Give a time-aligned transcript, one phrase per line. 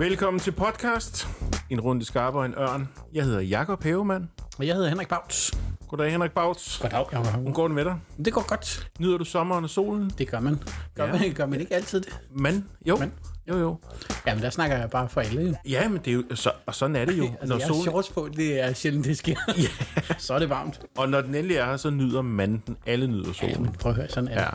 [0.00, 1.28] Velkommen til podcast.
[1.70, 2.88] En runde skarper en ørn.
[3.12, 4.30] Jeg hedder Jakob Havemann.
[4.58, 5.52] Og jeg hedder Henrik Bauts.
[5.88, 6.78] Goddag, Henrik Bauts.
[6.78, 7.24] Goddag, Jacob.
[7.26, 8.00] Hvordan går det med dig?
[8.24, 8.90] Det går godt.
[9.00, 10.10] Nyder du sommeren og solen?
[10.18, 10.58] Det gør man.
[10.94, 11.12] Gør, Ja.
[11.18, 12.20] man, gør man ikke altid det?
[12.30, 12.64] Man?
[12.86, 12.96] Jo.
[12.96, 13.12] Man.
[13.48, 13.76] Jo, jo.
[14.26, 15.42] Jamen, der snakker jeg bare for alle.
[15.48, 15.54] Jo.
[15.68, 17.24] Ja, men det er jo, så, og sådan er det jo.
[17.40, 19.34] Altså, når jeg solen, shorts på, det er sjældent, det sker.
[19.58, 20.14] Ja.
[20.18, 20.80] så er det varmt.
[20.96, 22.76] og når den endelig er her, så nyder man den.
[22.86, 23.62] Alle nyder solen.
[23.62, 24.48] men prøv at høre, sådan er Ja.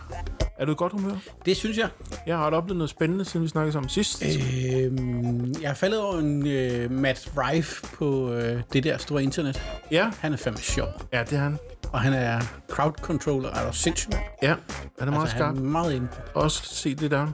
[0.57, 1.15] Er du i godt humør?
[1.45, 1.89] Det synes jeg.
[2.27, 4.23] Jeg har oplevet noget spændende, siden vi snakkede sammen sidst.
[4.25, 9.61] Øhm, jeg er faldet over en øh, Matt Rife på øh, det der store internet.
[9.91, 10.87] Ja, Han er fandme sjov.
[11.13, 11.57] ja, det er han.
[11.93, 13.49] Og han er crowd controller.
[13.49, 14.13] Er du sindssygt?
[14.13, 14.23] mand?
[14.41, 14.55] Ja,
[14.99, 15.55] han er meget Altså, skarp.
[15.55, 16.07] han er meget inde.
[16.33, 17.27] Også se det der.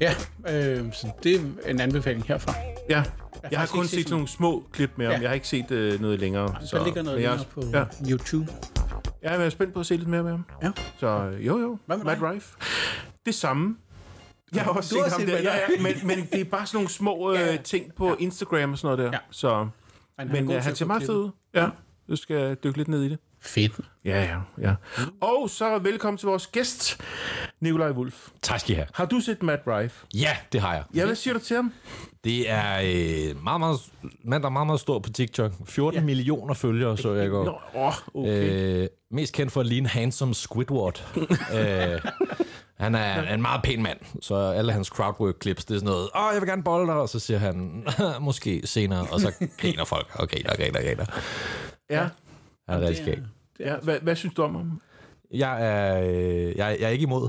[0.00, 0.14] Ja,
[0.48, 2.54] øh, så det er en anbefaling herfra.
[2.90, 3.04] Ja, jeg
[3.50, 5.14] har faktisk kun set set nogle små klip med ham.
[5.14, 5.20] Ja.
[5.20, 6.56] Jeg har ikke set øh, noget længere.
[6.66, 8.52] Så der ligger noget men jeg, længere på Ja, YouTube.
[9.22, 10.44] jeg er spændt på at se lidt mere med ham.
[10.62, 10.70] Ja.
[10.98, 11.78] Så øh, jo, jo.
[11.86, 12.30] Hvad med Matt dig?
[12.30, 12.56] Rife.
[13.26, 13.76] Det samme.
[14.54, 15.40] Jeg har også Du har set ham set der.
[15.42, 17.56] Ja, ja, men, men det er bare sådan nogle små øh, Ja.
[17.56, 19.18] ting på Instagram og sådan noget der.
[19.18, 19.22] Ja.
[19.30, 19.70] Så, Men,
[20.18, 21.30] han, men øh, til han at ser meget fed ud.
[21.54, 21.68] Ja,
[22.08, 23.18] du skal dykke lidt ned i det.
[23.42, 23.72] Fedt.
[24.04, 24.74] Ja, ja, ja.
[25.20, 27.00] Og så velkommen til vores gæst,
[27.60, 28.28] Nikolaj Wulf.
[28.42, 28.86] Tak skal I have.
[28.94, 30.06] Har du set Matt Rife?
[30.14, 30.84] Ja, det har jeg.
[30.94, 31.72] Ja, hvad siger du til ham?
[32.24, 33.78] Det er øh, meget, meget,
[34.24, 35.52] mand, der er meget, meget stor på TikTok.
[35.66, 36.04] 14 ja.
[36.06, 37.44] millioner følgere, så jeg går.
[37.44, 38.82] Nå, åh, okay.
[38.82, 41.04] Øh, mest kendt for at ligne handsome Squidward.
[41.56, 42.00] øh,
[42.78, 46.30] han er en meget pæn mand, så alle hans crowdwork-clips, det er sådan noget, åh,
[46.32, 47.86] jeg vil gerne bolle dig, og så siger han,
[48.20, 51.06] måske senere, og så griner folk, og griner, griner, griner.
[51.90, 52.08] ja.
[52.68, 53.18] Han er rigtig skæg.
[53.60, 53.76] ja.
[53.82, 54.80] Hvad, hvad synes du om ham?
[55.34, 57.28] Jeg er, øh, jeg, jeg er ikke imod.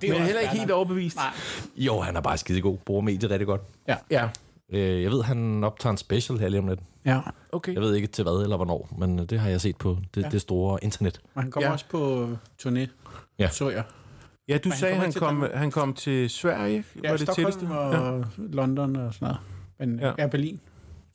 [0.00, 1.16] Det Men heller ikke helt overbevist.
[1.16, 1.26] Nej.
[1.76, 2.78] Jo, han er bare skidegod.
[2.78, 3.60] Bruger mediet rigtig godt.
[3.88, 3.96] Ja.
[4.10, 4.28] Ja,
[4.74, 6.80] Øh, jeg ved, han optager en special her lige om lidt.
[7.04, 7.20] ja.
[7.52, 7.74] okay.
[7.74, 10.22] Jeg ved ikke til hvad eller hvornår, men øh, det har jeg set på det,
[10.22, 10.28] ja.
[10.28, 11.20] det store internet.
[11.34, 11.72] Og han kommer Ja.
[11.72, 12.28] også på
[12.62, 12.86] turné,
[13.38, 13.48] Ja.
[13.48, 13.84] så jeg.
[14.48, 16.84] Ja, du han sagde, kommer han ikke til kom, han kom til Sverige.
[17.04, 17.72] Ja, var det Stockholm tætteste?
[17.74, 18.24] og ja.
[18.38, 19.38] London og sådan noget.
[19.78, 20.12] Men ja.
[20.18, 20.60] ja, Berlin.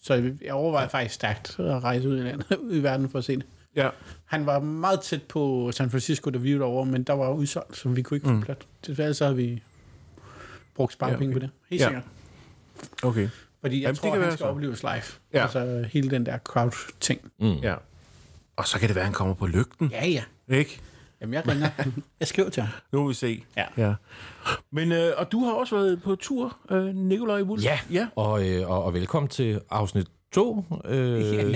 [0.01, 3.23] Så jeg, overvejer faktisk stærkt at rejse ud i, landet, ud i verden for at
[3.25, 3.45] se det.
[3.75, 3.89] Ja.
[4.25, 7.77] Han var meget tæt på San Francisco, da vi var derovre, men der var udsolgt,
[7.77, 8.37] så vi kunne ikke få Mm.
[8.37, 8.43] mm.
[8.43, 8.67] plat.
[8.87, 9.63] Desværre så har vi
[10.75, 11.33] brugt sparepenge Ja, okay.
[11.33, 11.49] på det.
[11.69, 11.87] Helt Ja.
[11.87, 12.03] sikkert.
[13.03, 13.29] Okay.
[13.61, 14.45] Fordi jeg Jamen, det tror, kan han skal så.
[14.45, 15.03] opleves live.
[15.33, 15.41] Ja.
[15.43, 17.31] Altså hele den der crowd-ting.
[17.39, 17.51] Mm.
[17.53, 17.75] Ja.
[18.55, 19.89] Og så kan det være, at han kommer på lygten.
[19.91, 20.23] Ja, ja.
[20.47, 20.79] Ikke?
[21.21, 21.69] Jamen, jeg ringer.
[22.19, 22.71] jeg skriver til ham.
[22.91, 23.43] Nu må vi se.
[23.57, 23.65] Ja.
[23.77, 23.93] ja.
[24.71, 27.63] Men, øh, og du har også været på tur, øh, Nikolaj Wulf.
[27.63, 28.07] Ja, ja.
[28.15, 30.65] Og, øh, og, og velkommen til afsnit 2.
[30.85, 30.97] Øh,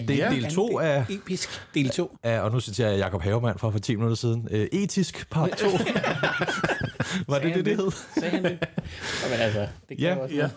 [0.08, 0.30] del, ja.
[0.30, 2.18] del 2 af, Episk del 2.
[2.24, 5.50] af, og nu citerer jeg Jacob Havemann fra for 10 minutter siden, øh, etisk part
[5.52, 5.68] 2.
[7.28, 7.92] Var det det, det hed?
[8.18, 8.52] Sagde han det?
[9.24, 10.50] Jamen altså, det kan Ja, også ja.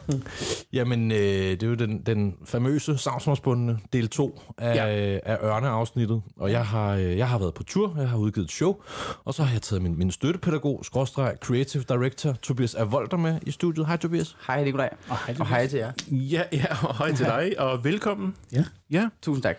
[0.78, 4.86] Jamen, øh, det er jo den, den famøse savsmålsbundne del 2 af, Ja.
[4.86, 5.18] ja.
[5.24, 6.22] af Ørne-afsnittet.
[6.36, 8.76] Og jeg har, øh, jeg har været på tur, jeg har udgivet et show,
[9.24, 13.50] og så har jeg taget min, min støttepædagog, skråstreg, creative director, Tobias Avolter med i
[13.50, 13.86] studiet.
[13.86, 14.36] Hej Tobias.
[14.46, 15.92] Hej Nikolaj, Og hej, og hej til jer.
[16.10, 18.03] Ja, ja, og hej til dig, og velkommen.
[18.52, 18.64] Ja.
[18.90, 19.56] Ja, Tusind tak.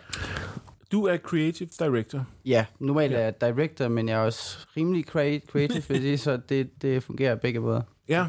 [0.92, 2.24] du er creative director.
[2.44, 6.82] Ja, normalt er jeg director, men jeg er også rimelig crea- creative, fordi så det,
[6.82, 7.82] det fungerer begge måder.
[8.08, 8.26] Ja.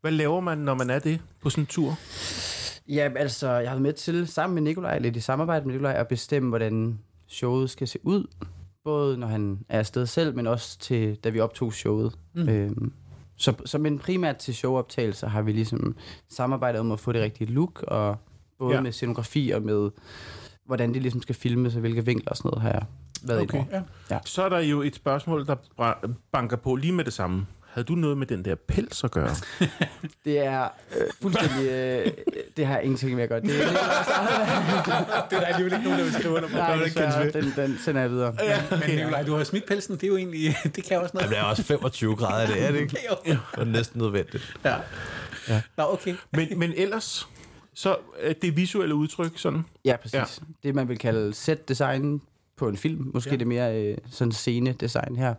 [0.00, 1.96] Hvad laver man, når man er det på sådan en tur?
[2.88, 5.92] Ja, altså, jeg har været med til sammen med Nikolaj, lidt i samarbejde med Nikolaj,
[5.92, 8.26] at bestemme, hvordan showet skal se ud.
[8.84, 12.14] Både når han er afsted selv, men også til, da vi optog showet.
[12.34, 12.48] Mm.
[12.48, 12.92] Øhm,
[13.36, 15.96] så, så men primært til showoptagelser har vi ligesom
[16.28, 18.16] samarbejdet om at få det rigtige look, og
[18.58, 18.76] både Ja.
[18.76, 18.80] ja.
[18.82, 19.90] med scenografi og med,
[20.66, 22.82] hvordan det ligesom skal filmes, og hvilke vinkler og sådan noget har jeg
[23.22, 23.58] været Okay.
[23.60, 23.80] okay.
[24.10, 24.18] Ja.
[24.24, 25.56] Så er der jo et spørgsmål, der
[26.32, 27.46] banker på lige med det samme.
[27.68, 29.30] Havde du noget med den der pels at gøre?
[30.24, 31.68] Det er øh, fuldstændig...
[31.70, 32.12] Øh,
[32.56, 33.40] det har ingenting med at gøre.
[33.40, 33.68] Det er,
[35.30, 36.56] Det er der alligevel ikke nogen, der vil skrive under på.
[36.56, 36.76] nej,
[37.24, 37.32] ved.
[37.32, 38.34] den, den sender jeg videre.
[38.70, 41.30] Men Nikolaj, du har smidt pelsen, det er jo egentlig, det kan også noget.
[41.30, 42.96] Det er også 25 grader, det er det ikke?
[43.24, 44.56] Det er næsten nødvendigt.
[44.64, 44.74] Ja.
[45.48, 45.62] ja.
[45.76, 46.14] Nå, okay.
[46.32, 47.28] Men, men ellers,
[47.78, 49.62] så er det visuelle udtryk sådan?
[49.84, 50.14] Ja, præcis.
[50.14, 50.24] Ja.
[50.62, 52.22] Det, man vil kalde set design
[52.56, 53.10] på en film.
[53.14, 53.36] Måske Ja.
[53.36, 55.34] det mere øh, sådan scene-design her.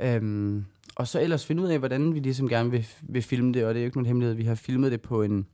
[0.00, 0.64] Øhm,
[0.96, 3.64] og så ellers finde ud af, hvordan vi ligesom gerne vil, vil filme det.
[3.64, 5.46] Og det er jo ikke nogen hemmelighed, vi har filmet det på en,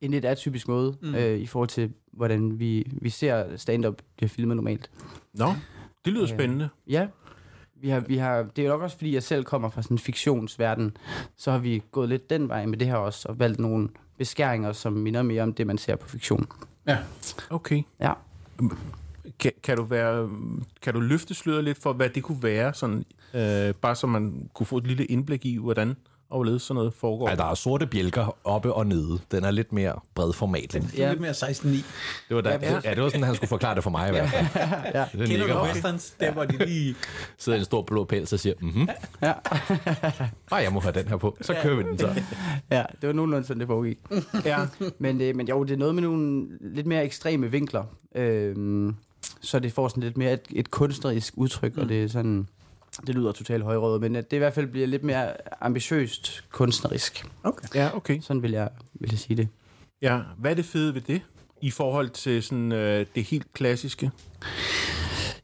[0.00, 1.14] en lidt atypisk måde, mm.
[1.14, 4.90] øh, i forhold til, hvordan vi, vi ser stand-up bliver filmet normalt.
[5.34, 5.52] Nå,
[6.04, 6.34] det lyder Ja.
[6.34, 6.68] spændende.
[6.88, 7.06] Ja,
[7.80, 9.94] vi har, vi har, det er jo nok også, fordi jeg selv kommer fra sådan
[9.94, 10.96] en fiktionsverden,
[11.36, 14.72] så har vi gået lidt den vej med det her også, og valgt nogle beskæringer,
[14.72, 16.46] som minder mere om det, man ser på fiktion.
[16.86, 16.98] Ja.
[17.50, 17.82] Okay.
[18.00, 18.12] Ja.
[19.38, 20.30] Kan, kan, du være,
[20.82, 23.04] kan du løfte sløret lidt for, hvad det kunne være, sådan,
[23.34, 25.96] øh, bare så man kunne få et lille indblik i, hvordan
[26.28, 27.28] hvorledes sådan noget foregår?
[27.30, 29.18] Ja, der er sorte bjælker oppe og nede.
[29.30, 30.72] Den er lidt mere bred format.
[30.72, 31.08] Det er Ja.
[31.10, 31.68] lidt mere 16-9.
[31.68, 31.84] Det
[32.30, 32.50] var, da,
[32.84, 34.46] ja, det var sådan, han skulle forklare det for mig i hvert fald.
[34.94, 35.00] Ja.
[35.04, 35.68] Det Kender nikker du bare.
[35.72, 36.94] westerns, der hvor de lige...
[37.38, 38.88] Sidder i en stor blå pels og siger, mhm,
[39.22, 39.32] Ja.
[40.50, 41.36] ah, jeg må have den her på.
[41.40, 42.06] Så kører vi den så.
[42.70, 43.98] ja, det var nogenlunde sådan, det foregik.
[44.44, 44.58] Ja.
[44.98, 47.84] Men, øh, men jo, det er noget med nogle lidt mere ekstreme vinkler.
[48.16, 48.94] Øhm,
[49.40, 51.82] så det får sådan lidt mere et, et kunstnerisk udtryk, mm.
[51.82, 52.48] og det er sådan...
[53.06, 57.26] Det lyder totalt højrøget, men at det i hvert fald bliver lidt mere ambitiøst kunstnerisk.
[57.42, 57.68] Okay.
[57.74, 58.20] ja, okay.
[58.20, 59.48] Sådan vil jeg, vil jeg sige det.
[60.02, 61.20] Ja, hvad er det fede ved det?
[61.60, 64.10] I forhold til sådan, øh, det helt klassiske?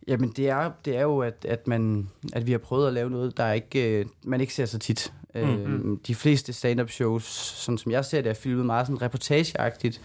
[0.08, 3.10] Jamen, det er, det er jo, at, at, man, at vi har prøvet at lave
[3.10, 5.12] noget, der ikke, øh, man ikke ser så tit.
[5.34, 5.93] Mm-hmm.
[5.93, 10.00] Øh, de fleste stand-up shows, sådan som jeg ser det, er filmet meget sådan reportageagtigt.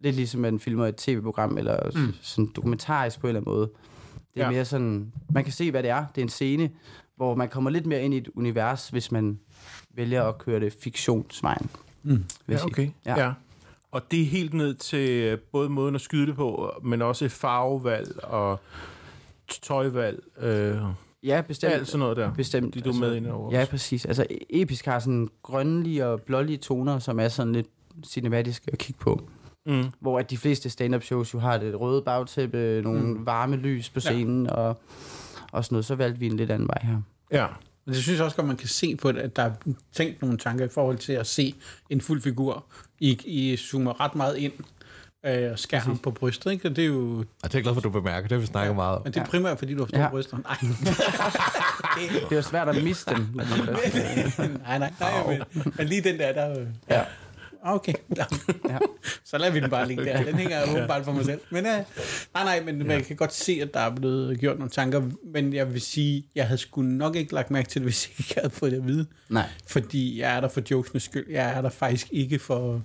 [0.00, 2.14] Lidt ligesom man filmer et tv-program, eller mm.
[2.22, 3.70] sådan dokumentarisk på en eller anden måde.
[4.36, 4.52] Det er Ja.
[4.52, 6.04] mere sådan, man kan se, hvad det er.
[6.14, 6.70] Det er en scene,
[7.16, 9.38] hvor man kommer lidt mere ind i et univers, hvis man
[9.94, 11.70] vælger at køre det fiktionsvejen.
[12.02, 12.24] Mm.
[12.48, 12.88] Ja, okay.
[13.06, 13.20] Ja.
[13.24, 13.32] ja.
[13.92, 17.28] Og det er helt ned til øh, både måden at skyde det på, men også
[17.28, 18.60] farvevalg og
[19.62, 20.22] tøjvalg.
[20.40, 20.76] Øh,
[21.22, 21.72] Ja, bestemt.
[21.72, 22.34] alt sådan noget der.
[22.34, 22.76] Bestemt.
[22.76, 24.06] Er du med ind over Ja, præcis.
[24.06, 27.66] Altså, episk har sådan grønlige og blålige toner, som er sådan lidt
[28.06, 29.28] cinematiske at kigge på.
[29.66, 29.84] Mm.
[30.00, 33.26] Hvor at de fleste stand-up shows jo har det røde bagtæppe, nogle mm.
[33.26, 34.52] varme lys på scenen ja.
[34.52, 34.80] og,
[35.52, 35.84] og sådan noget.
[35.84, 36.96] Så valgte vi en lidt anden vej her.
[37.32, 37.46] Ja.
[37.84, 39.52] Men det synes jeg også godt, man kan se på det, at der er
[39.92, 41.54] tænkt nogle tanker i forhold til at se
[41.90, 42.64] en fuld figur.
[42.98, 44.52] I, I zoomer ret meget ind
[45.26, 46.68] øh, og skærer ham på brystet, ikke?
[46.68, 47.18] Og det er jo...
[47.18, 48.28] Og det er jeg glad for, at du bemærker.
[48.28, 49.02] Det har vi snakket meget om.
[49.04, 50.08] Men det er primært, fordi du har store Ja.
[50.08, 50.38] bryster.
[50.38, 50.56] Nej.
[51.96, 53.28] Det er jo svært at miste dem.
[53.34, 55.38] nej, nej, nej.
[55.54, 56.66] Men, men lige den der, der...
[56.90, 57.02] Ja.
[57.66, 57.92] Ah, Okay.
[58.16, 58.24] Ja.
[58.68, 58.78] Ja.
[59.24, 60.22] Så lader vi den bare ligge der.
[60.24, 61.40] Den hænger jeg åbenbart for mig selv.
[61.50, 61.84] Men uh, nej,
[62.34, 65.02] nej, men man kan godt se, at der er blevet gjort nogle tanker.
[65.32, 68.14] Men jeg vil sige, jeg havde sgu nok ikke lagt mærke til det, hvis jeg
[68.20, 69.06] ikke havde fået det at vide.
[69.28, 69.48] Nej.
[69.66, 71.26] Fordi jeg er der for jokesnes skyld.
[71.30, 72.82] Jeg er der faktisk ikke for,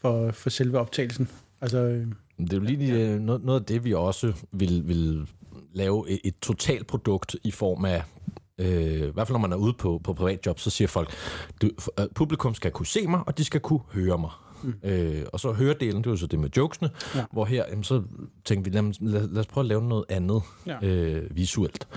[0.00, 1.28] for, for selve optagelsen.
[1.60, 2.06] Altså, øh,
[2.38, 5.28] Det er jo lige øh, noget, noget af det, vi også vil, vil
[5.74, 8.02] lave et, et totalt produkt i form af,
[8.58, 8.68] øh,
[9.08, 11.10] i hvert fald når man er ude på, på privatjob, så siger folk,
[11.62, 11.70] du,
[12.00, 14.30] øh, publikum skal kunne se mig, og de skal kunne høre mig.
[14.62, 14.74] Mm.
[14.84, 17.18] Øh, og så høredelen, det er jo så det med jokesene, Ja.
[17.20, 17.24] ja.
[17.32, 18.02] hvor her, jamen, så
[18.44, 20.78] tænkte vi, lad, lad, lad os prøve at lave noget andet Ja.
[20.82, 21.88] øh, visuelt.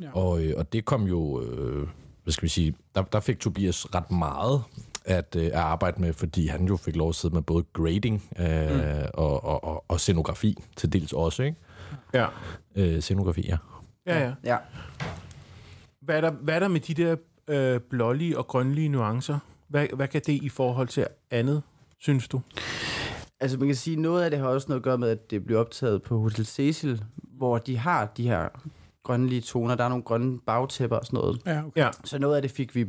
[0.00, 0.10] Ja.
[0.12, 1.88] Og, øh, og det kom jo, øh,
[2.24, 4.62] hvad skal vi sige, der, der fik Tobias ret meget
[5.04, 8.22] at, øh, at arbejde med, fordi han jo fik lov at sidde med både grading
[8.38, 8.80] øh, mm.
[9.14, 11.56] og, og, og, og scenografi til dels også, ikke?
[12.14, 12.26] Ja.
[12.76, 13.56] Øh, scenografi, ja.
[14.06, 14.32] Ja, ja.
[14.44, 14.56] Ja.
[16.10, 17.16] Hvad er der, hvad er der med de der
[17.48, 19.38] øh, blålige og grønlige nuancer?
[19.68, 21.62] Hvad, hvad kan det i forhold til andet,
[21.98, 22.40] synes du?
[23.40, 25.44] Altså man kan sige, noget af det har også noget at gøre med, at det
[25.44, 28.48] bliver optaget på Hotel Cecil, hvor de har de her
[29.02, 29.74] grønlige toner.
[29.74, 31.42] Der er nogle grønne bagtæpper og sådan noget.
[31.46, 31.80] ja, okay.
[31.80, 31.88] Ja.
[32.04, 32.86] Så noget af det fik vi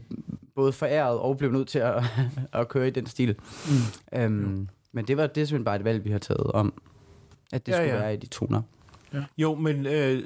[0.56, 2.03] både foræret og blev nødt til at,
[2.53, 3.35] at køre i den stil.
[4.13, 4.19] Mm.
[4.19, 6.74] Øhm, men det var det er simpelthen bare et valg, vi har taget om,
[7.53, 8.00] at det Ja, ja, skulle ja.
[8.00, 8.03] ja.
[8.03, 8.62] være i de toner.
[9.38, 10.24] Jo, men øh,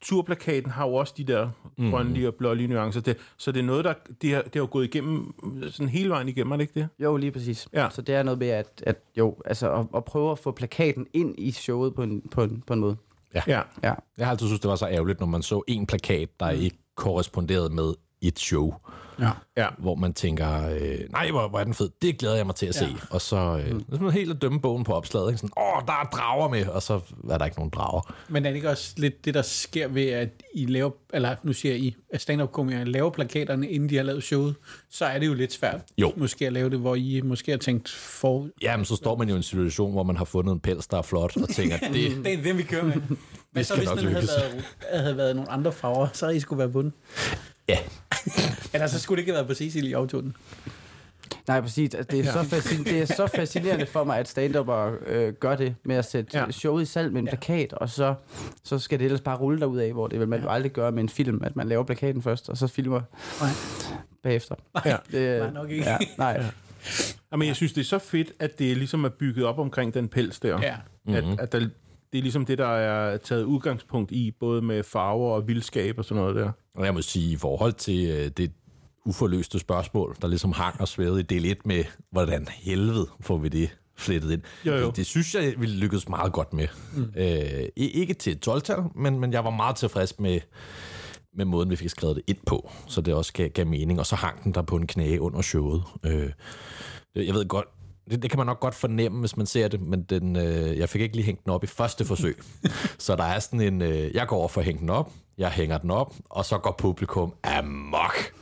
[0.00, 1.48] turplakaten har jo også de der
[1.80, 1.90] Mhm.
[1.90, 3.00] grønlige og blålige nuancer.
[3.00, 5.34] Det, så det er noget, der det har, det har gået igennem
[5.70, 6.88] sådan hele vejen igennem, er det ikke det?
[6.98, 7.68] Jo, lige præcis.
[7.72, 7.88] Ja.
[7.90, 11.06] Så det er noget med, at, at jo, altså at, at prøve at få plakaten
[11.12, 12.96] ind i showet på en, på en, på en måde.
[13.34, 13.42] Ja.
[13.46, 13.62] Ja.
[14.18, 16.76] Jeg har altid synes det var så ærgerligt, når man så en plakat, der ikke
[16.96, 18.74] korresponderede med et show,
[19.20, 19.30] Ja.
[19.56, 19.66] Ja.
[19.78, 22.66] hvor man tænker, øh, nej, hvor, hvor er den fed, det glæder jeg mig til
[22.66, 22.86] at Ja.
[22.86, 22.96] se.
[23.10, 23.36] Og så
[23.66, 23.84] øh, mm.
[23.84, 25.38] det er helt at dømme bogen på opslaget, ikke?
[25.38, 27.00] sådan, åh, der er drager med, og så
[27.30, 28.14] er der ikke nogen drager.
[28.28, 31.52] Men er det ikke også lidt det, der sker ved, at I laver, eller nu
[31.52, 34.54] siger I, at stand-up-komikere laver plakaterne, inden de har lavet showet,
[34.90, 35.80] så er det jo lidt svært.
[35.98, 36.12] Jo.
[36.16, 38.48] Måske at lave det, hvor I måske har tænkt for...
[38.62, 40.98] Jamen, så står man jo i en situation, hvor man har fundet en pels, der
[40.98, 42.94] er flot, og tænker, det, Det er den, vi kører med.
[43.54, 46.58] Men så hvis den havde været, havde været nogle andre farver, så havde I skulle
[46.58, 46.92] være bundet.
[47.70, 47.78] Ja,
[48.74, 50.36] Eller så skulle det ikke have været på Cecil i autoen.
[51.48, 51.94] Nej, præcis.
[51.94, 54.56] Altså, det, er så fascin- det er så fascinerende for mig, at stand
[55.06, 56.44] øh, gør det med at sætte Ja.
[56.44, 56.50] ja.
[56.50, 57.30] showet i salg med en Ja.
[57.30, 58.14] plakat, og så,
[58.64, 60.92] så skal det ellers bare rulle derud af, hvor det vil man jo aldrig gøre
[60.92, 63.00] med en film, at man laver plakaten først, og så filmer
[63.40, 63.50] Nej.
[64.22, 64.54] bagefter.
[64.84, 64.96] Ja.
[65.12, 65.84] Det, Nej, nok ikke.
[65.84, 66.30] Ja, nej.
[66.30, 66.46] Ja.
[67.32, 70.08] Jamen, jeg synes, det er så fedt, at det ligesom er bygget op omkring den
[70.08, 70.60] pels der.
[70.62, 70.74] Ja.
[71.16, 71.58] At, at der,
[72.12, 76.04] det er ligesom det, der er taget udgangspunkt i, både med farver og vildskab og
[76.04, 76.50] sådan noget der.
[76.74, 78.52] Og jeg må sige, i forhold til øh, det
[79.06, 83.48] uforløste spørgsmål, der ligesom hang og svævede i del 1 med, hvordan helvede får vi
[83.48, 84.42] det flettet ind.
[84.66, 84.86] Jo, jo.
[84.86, 86.66] Det, det synes jeg, vi lykkedes meget godt med.
[86.96, 87.12] Mm.
[87.16, 90.40] Øh, ikke til et 12-tal, men, men jeg var meget tilfreds med,
[91.34, 94.06] med måden, vi fik skrevet det ind på, så det også gav, gav mening, og
[94.06, 95.82] så hang den der på en knage under showet.
[96.04, 96.30] Øh,
[97.14, 97.66] jeg ved godt,
[98.10, 100.88] det, det kan man nok godt fornemme, hvis man ser det, men den, øh, jeg
[100.88, 102.38] fik ikke lige hængt den op i første forsøg.
[102.98, 105.50] så der er sådan en, øh, jeg går over for at hænge den op, jeg
[105.50, 108.14] hænger den op, og så går publikum amok.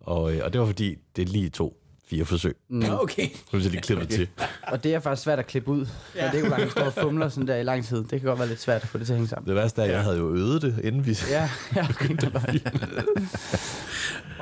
[0.00, 2.56] Og, øh, og det var fordi, det lige to fire forsøg.
[2.70, 3.28] Ja, okay.
[3.50, 4.28] Så vi lige klippet til.
[4.72, 5.86] Og det er faktisk svært at klippe ud.
[6.16, 6.30] Ja.
[6.30, 7.96] Det er jo langt står og fumler sådan der i lang tid.
[7.96, 9.48] Det kan godt være lidt svært at få det til at hænge sammen.
[9.48, 11.18] Det værste er, at jeg havde jo øvet det, inden vi...
[11.30, 11.86] Ja, ja.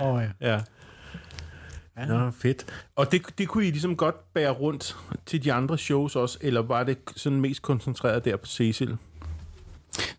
[0.01, 0.53] Åh, oh, ja.
[0.53, 0.61] Ja.
[1.99, 2.07] Ja.
[2.07, 2.67] Nå, fedt.
[2.97, 4.97] Og det, det kunne I ligesom godt bære rundt
[5.27, 8.97] til de andre shows også, eller var det sådan mest koncentreret der på Cecil?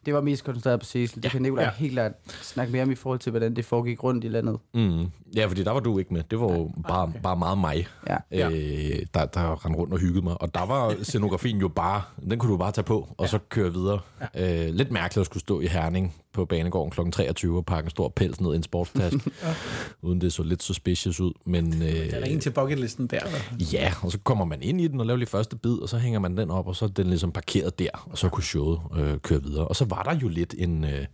[0.06, 1.24] Det var mest koncentreret på Cecil.
[1.24, 1.70] Det kan Nicolaj Ja.
[1.70, 1.76] ja.
[1.76, 4.58] helt klart snakke mere om i forhold til, hvordan det foregik rundt i landet.
[4.74, 5.06] Mm.
[5.36, 6.24] Ja, fordi der var du ikke med.
[6.32, 7.20] Det var jo bare, okay.
[7.24, 8.18] bare meget mig, Ja.
[8.32, 8.50] Ja.
[8.50, 10.42] øh, der, der rendte rundt og hyggede mig.
[10.42, 13.74] Og der var scenografien jo bare, den kunne du bare tage på, og så køre
[13.74, 14.00] videre.
[14.36, 17.12] Øh, lidt mærkeligt at skulle stå i Herning på banegården kl.
[17.12, 19.20] 23 og pakke en stor pels ned i en sportstaske,
[20.02, 21.34] uden det så lidt suspicious ud.
[21.46, 23.20] Men øh, Der er en til bucketlisten der.
[23.20, 23.40] eller?
[23.74, 25.98] ja, og så kommer man ind i den og laver lige første bid, og så
[25.98, 28.80] hænger man den op, og så er den ligesom parkeret der, og så kunne showet
[28.98, 29.68] øh, køre videre.
[29.68, 31.06] Og så var der jo lidt en, øh,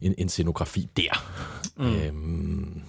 [0.00, 1.24] en, en scenografi der.
[1.76, 1.84] Mm.
[1.94, 2.80] Øhm,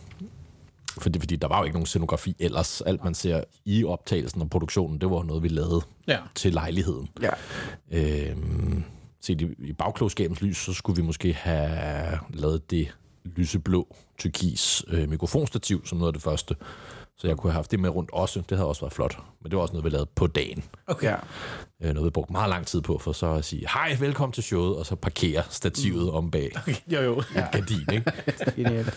[1.01, 2.81] fordi, fordi der var jo ikke nogen scenografi ellers.
[2.81, 6.17] Alt man ser i optagelsen og produktionen, det var noget, vi lavede Ja.
[6.35, 7.09] til lejligheden.
[7.21, 7.29] Ja.
[7.91, 8.56] Øhm,
[9.27, 15.09] set i, i bagklogskabens lys, så skulle vi måske have lavet det lyseblå turkis øh,
[15.09, 16.55] mikrofonstativ som noget af det første.
[17.17, 18.43] Så jeg kunne have haft det med rundt også.
[18.49, 19.19] Det havde også været flot.
[19.41, 20.63] Men det var også noget, vi lavede på dagen.
[20.87, 21.17] Okay.
[21.81, 24.43] Øh, noget, vi brugte meget lang tid på, for så at sige, hej, velkommen til
[24.43, 26.15] showet, og så parkere stativet mm.
[26.15, 26.51] om bag
[26.93, 27.23] Jo, jo.
[27.35, 27.47] ja.
[27.51, 27.87] gardin.
[27.93, 28.11] Ikke?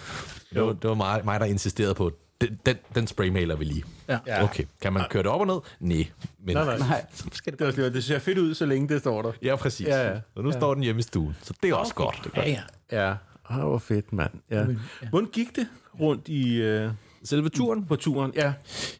[0.54, 2.10] Det var, det var mig, mig, der insisterede på,
[2.40, 3.85] den, den, den spraymailer vi lige.
[4.09, 4.18] Ja.
[4.26, 4.44] Ja.
[4.44, 5.61] Okay, kan man køre det op og ned?
[5.80, 6.06] Nej.
[6.44, 6.78] Men, Nej, nej.
[6.78, 7.06] Nej.
[7.32, 9.32] Skal det Det, var, det, det ser fedt ud, så længe det står der.
[9.42, 9.87] Ja, præcis.
[9.87, 10.18] Ja, ja.
[10.37, 12.28] Og nu står den hjemme i stuen, så det er også godt.
[12.37, 12.61] Ja, ja.
[12.92, 13.14] Ja.
[13.50, 14.30] Åh, hvor fedt, mand.
[14.50, 14.66] Ja.
[15.11, 15.66] Hvordan gik det
[16.00, 16.90] rundt i, øh,
[17.25, 17.87] Selve turen?
[17.87, 18.32] på turen?
[18.37, 18.52] Ja.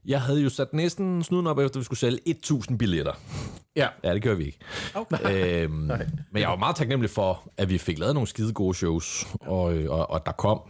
[0.07, 3.13] Jeg havde jo sat næsten snuden op, efter vi skulle sælge 1000 billetter.
[3.77, 3.89] Ja.
[4.05, 4.59] Ja, det gør vi ikke.
[4.95, 5.63] Okay.
[5.65, 5.73] Øhm,
[6.31, 9.75] men jeg var meget taknemmelig for, at vi fik lavet nogle skide gode shows, og,
[9.75, 10.61] øh, og, og der kom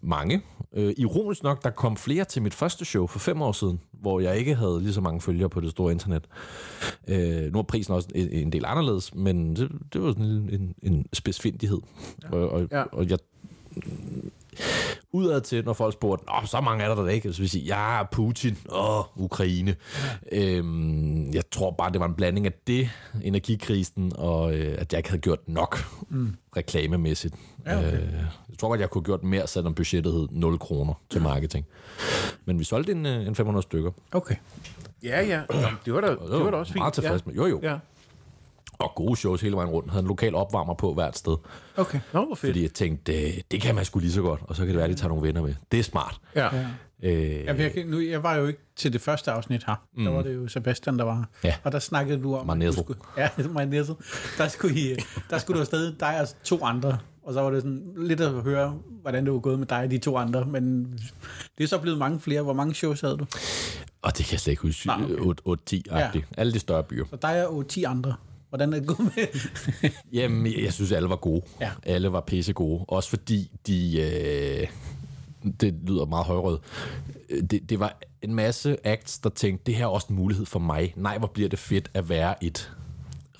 [0.00, 0.42] mange.
[0.72, 4.20] Øh, ironisk nok, der kom flere til mit første show for fem år siden, hvor
[4.20, 6.24] jeg ikke havde lige så mange følgere på det store internet.
[7.08, 10.50] Øh, nu er prisen også en, en del anderledes, men det, det var sådan en,
[10.52, 11.78] en, en spidsfindighed.
[12.22, 12.36] Ja.
[12.36, 12.82] Og, og, Ja.
[12.82, 13.18] og jeg
[15.12, 17.64] udad til, når folk spurgte, Nå, så mange er der da ikke, så vil sige,
[17.64, 19.76] ja, Putin og Ukraine.
[20.32, 22.90] Øhm, jeg tror bare, det var en blanding af det,
[23.22, 26.36] energikrisen, og øh, at jeg ikke havde gjort nok mm.
[26.56, 27.34] reklamemæssigt.
[27.66, 27.92] Ja, okay.
[27.92, 28.12] øh,
[28.50, 31.66] jeg tror godt, jeg kunne have gjort mere, selvom budgettet hed 0 kroner til marketing.
[32.44, 33.90] Men vi solgte en, øh, en 500 stykker.
[34.12, 34.34] Okay.
[35.02, 35.42] Ja, ja.
[35.50, 36.80] Nå, det var da, det var da også fint.
[36.80, 37.30] Meget tilfreds ja.
[37.30, 37.34] med.
[37.34, 37.60] Jo, jo.
[37.62, 37.78] Ja.
[38.78, 39.90] Og gode shows hele vejen rundt.
[39.90, 41.36] Havde en lokal opvarmer på hvert sted.
[41.76, 42.00] Okay.
[42.12, 42.50] Nå, hvor fedt.
[42.50, 44.40] Fordi jeg tænkte, det, det kan man sgu lige så godt.
[44.44, 45.54] Og så kan det være, at de tager nogle venner med.
[45.72, 46.20] Det er smart.
[46.36, 46.56] Ja.
[46.56, 46.66] Ja.
[47.02, 49.74] Øh, Jamen, jeg, kan- nu, jeg var jo ikke til det første afsnit her.
[49.96, 50.04] Mm.
[50.04, 51.24] Der var det jo Sebastian, der var her.
[51.50, 51.54] Ja.
[51.64, 52.46] Og der snakkede du om...
[52.46, 52.94] Marnetto.
[53.16, 53.94] ja, Marnetto.
[54.38, 54.94] Der skulle, I,
[55.30, 56.98] der skulle du afsted, dig og to andre.
[57.22, 59.90] Og så var det sådan lidt at høre, hvordan det var gået med dig og
[59.90, 60.44] de to andre.
[60.44, 60.92] Men
[61.58, 62.42] det er så blevet mange flere.
[62.42, 63.26] Hvor mange shows havde du?
[64.02, 64.86] Og det kan jeg slet ikke huske.
[64.86, 65.40] Nej, okay.
[65.48, 66.26] 8-10-agtigt.
[66.36, 66.40] Ja.
[66.40, 67.04] Alle de større byer.
[67.10, 68.14] Så dig og 10 andre.
[68.48, 69.26] Hvordan er det gået med?
[70.20, 71.42] Jamen, jeg synes, alle var gode.
[71.60, 71.70] Ja.
[71.82, 72.84] Alle var pisse gode.
[72.88, 74.00] Også fordi de...
[74.00, 74.68] Øh,
[75.60, 76.58] det lyder meget højrød.
[77.30, 80.46] Øh, Det, det var en masse acts, der tænkte, det her er også en mulighed
[80.46, 80.94] for mig.
[80.96, 82.72] Nej, hvor bliver det fedt at være et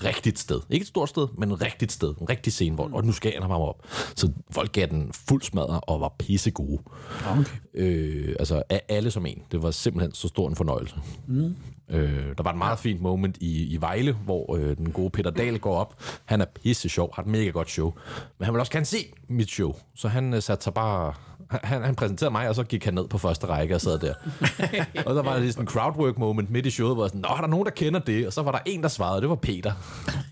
[0.04, 0.60] rigtigt sted.
[0.70, 2.14] Ikke et stort sted, men et rigtigt sted.
[2.20, 3.86] En rigtig scene, hvor og nu skal jeg mig op.
[4.16, 6.82] Så folk gav den fuld smadret og var pisse gode.
[7.30, 7.44] Okay.
[7.74, 9.42] Øh, altså af alle som en.
[9.52, 10.94] Det var simpelthen så stor en fornøjelse.
[11.26, 11.56] Mm.
[11.90, 15.30] Øh, der var et meget fint moment i, i Vejle, hvor øh, den gode Peter
[15.30, 16.02] Dahl går op.
[16.24, 17.92] Han er pisse sjov, har et mega godt show.
[18.38, 19.74] Men han vil også gerne se mit show.
[19.94, 21.12] Så han øh, satte sig bare...
[21.50, 24.14] Han, han præsenterede mig, og så gik han ned på første række og sad der.
[25.06, 27.28] og der var lige sådan en crowdwork moment midt i showet, hvor jeg sådan, Nå,
[27.28, 28.26] er der nogen, der kender det?
[28.26, 29.72] Og så var der en, der svarede, og det var Peter.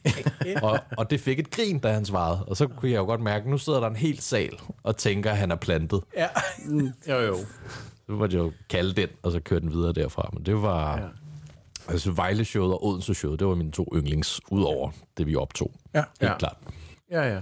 [0.62, 2.44] og, og det fik et grin, da han svarede.
[2.44, 4.96] Og så kunne jeg jo godt mærke, at nu sidder der en hel sal og
[4.96, 6.00] tænker, at han er plantet.
[6.16, 6.26] Ja.
[7.08, 7.36] Jo, jo.
[8.06, 10.30] Så var det jo kalde den, og så køre den videre derfra.
[10.32, 10.96] Men det var...
[10.98, 11.04] Ja.
[11.88, 15.72] Altså Vejle-showet og Odense-showet, det var mine to yndlings, udover det, vi optog.
[15.94, 15.98] Ja.
[16.20, 16.38] Helt Ja.
[16.38, 16.56] klart.
[17.10, 17.40] Ja, ja.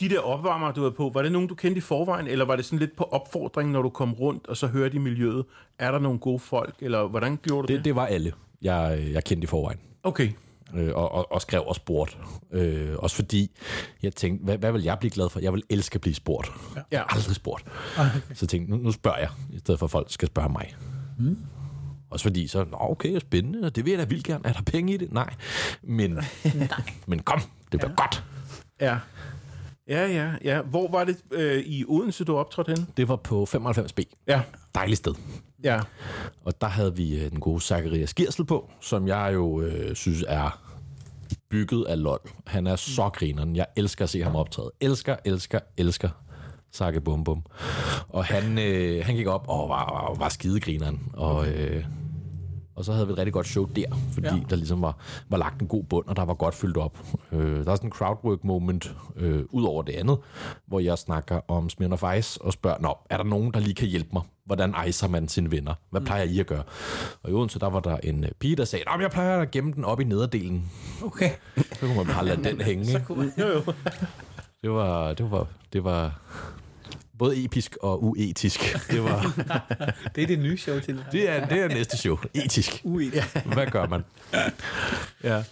[0.00, 2.56] De der opvarmere, du var på, var det nogen, du kendte i forvejen, eller var
[2.56, 5.44] det sådan lidt på opfordring, når du kom rundt, og så hørte i miljøet,
[5.78, 7.78] er der nogle gode folk, eller hvordan gjorde du det?
[7.78, 9.78] Det, det var alle, jeg, jeg kendte i forvejen.
[10.02, 10.30] Okay.
[10.74, 12.16] Øh, og, og, og skrev og spurgte.
[12.52, 13.50] Øh, også fordi
[14.02, 15.40] jeg tænkte, hvad, hvad vil jeg blive glad for?
[15.40, 16.50] Jeg vil elske at blive spurgt.
[16.76, 16.80] Ja.
[16.90, 17.64] Jeg har aldrig spurgt.
[17.98, 18.10] Okay.
[18.34, 20.74] Så tænkte, nu, nu spørger jeg, i stedet for at folk skal spørge mig.
[21.18, 21.38] Mm.
[22.10, 24.46] Også fordi så, Nå, okay, spændende, og det vil jeg da vildt gerne.
[24.46, 25.12] Er der penge i det?
[25.12, 25.34] Nej.
[25.82, 26.10] Men,
[26.54, 26.68] Nej.
[27.06, 27.40] men kom,
[27.72, 28.02] det bliver ja.
[28.02, 28.24] godt.
[28.80, 28.98] Ja.
[29.88, 30.62] Ja, ja, ja.
[30.62, 32.86] Hvor var det øh, i Odense, du optrådte henne?
[32.96, 34.02] Det var på 95B.
[34.26, 34.42] Ja.
[34.74, 35.14] Dejligt sted.
[35.64, 35.80] Ja.
[36.44, 40.24] Og der havde vi øh, den gode Zacharias Girsel på, som jeg jo øh, synes
[40.28, 40.62] er
[41.48, 42.20] bygget af lol.
[42.46, 43.56] Han er så grineren.
[43.56, 44.70] Jeg elsker at se ham optræde.
[44.80, 46.08] Elsker, elsker, elsker
[46.72, 47.42] Sakke Bum Bum.
[48.08, 51.00] Og han, øh, han gik op og var, var, var skidegrineren.
[51.12, 51.84] Og, øh,
[52.76, 54.36] og så havde vi et rigtig godt show der, fordi ja.
[54.50, 54.96] Der ligesom var,
[55.28, 56.98] var lagt en god bund, og der var godt fyldt op.
[57.32, 60.18] Øh, der er sådan en crowdwork moment øh, ud over det andet,
[60.66, 63.88] hvor jeg snakker om Smirnoff Ice og spørger, Nå, er der nogen, der lige kan
[63.88, 64.22] hjælpe mig?
[64.44, 65.74] Hvordan icer man sine venner?
[65.90, 66.62] Hvad plejer I at gøre?
[67.22, 69.50] Og i Odense, der var der en øh, pige, der sagde, men jeg plejer at
[69.50, 70.70] gemme den op i nederdelen.
[71.04, 71.30] Okay.
[71.56, 72.86] Så kunne man bare lade den hænge.
[72.86, 73.32] Så kunne man...
[73.38, 73.72] Jo, jo.
[74.66, 76.20] Det var, det var, det var
[77.18, 78.60] både episk og uetisk.
[78.90, 79.20] Det, var,
[80.14, 81.04] Det er det nye show til.
[81.12, 82.18] det, er, det er næste show.
[82.34, 82.80] Etisk.
[82.84, 83.10] Ui.
[83.44, 84.04] Hvad gør man?
[85.24, 85.42] Ja.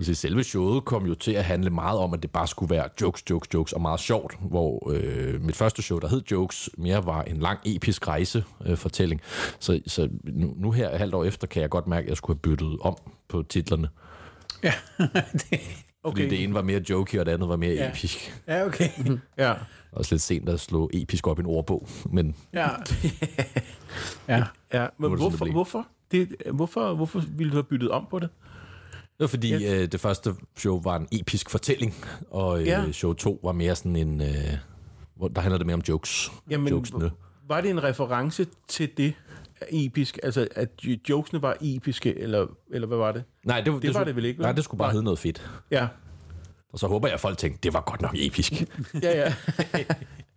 [0.00, 2.88] Så selve showet kom jo til at handle meget om, at det bare skulle være
[3.00, 7.06] jokes, jokes, jokes og meget sjovt, hvor øh, mit første show, der hed Jokes, mere
[7.06, 8.70] var en lang episk rejsefortælling.
[8.70, 9.20] Øh, fortælling.
[9.58, 12.36] så så nu, nu her, halvt år efter, kan jeg godt mærke, at jeg skulle
[12.36, 12.96] have byttet om
[13.28, 13.88] på titlerne.
[14.62, 14.72] Ja.
[16.04, 16.22] Okay.
[16.22, 17.82] Fordi det ene var mere jokey, og det andet var mere Ja.
[17.84, 17.90] ja.
[17.90, 18.42] episk.
[18.48, 18.88] ja, okay.
[19.38, 19.54] Ja.
[19.92, 22.68] Også lidt sent at slå episk op i en ordbog, men Ja.
[24.28, 24.44] ja.
[24.72, 24.86] ja.
[24.98, 28.18] Men det sådan, det hvorfor, hvorfor, det, hvorfor, hvorfor ville du have byttet om på
[28.18, 28.28] det?
[28.92, 29.82] Det var fordi, Ja.
[29.82, 31.94] øh, det første show var en episk fortælling,
[32.30, 32.92] og øh, Ja.
[32.92, 34.20] show 2 var mere sådan en...
[34.20, 34.28] Øh,
[35.16, 36.32] hvor der handlede det mere om jokes.
[36.50, 37.10] Jamen, Jokesene.
[37.48, 39.14] var det en reference til det
[39.70, 40.18] episk?
[40.22, 40.68] Altså, at
[41.08, 43.24] jokesene var episke, eller, eller hvad var det?
[43.44, 44.44] Nej, det, det, var skulle- det vel ikke, vel?
[44.44, 44.92] Nej, det skulle bare Nej.
[44.92, 45.50] hedde noget fedt.
[45.70, 45.88] Ja.
[46.72, 48.52] Og så håber jeg, at folk tænkte, det var godt nok episk.
[49.02, 49.34] Ja, ja.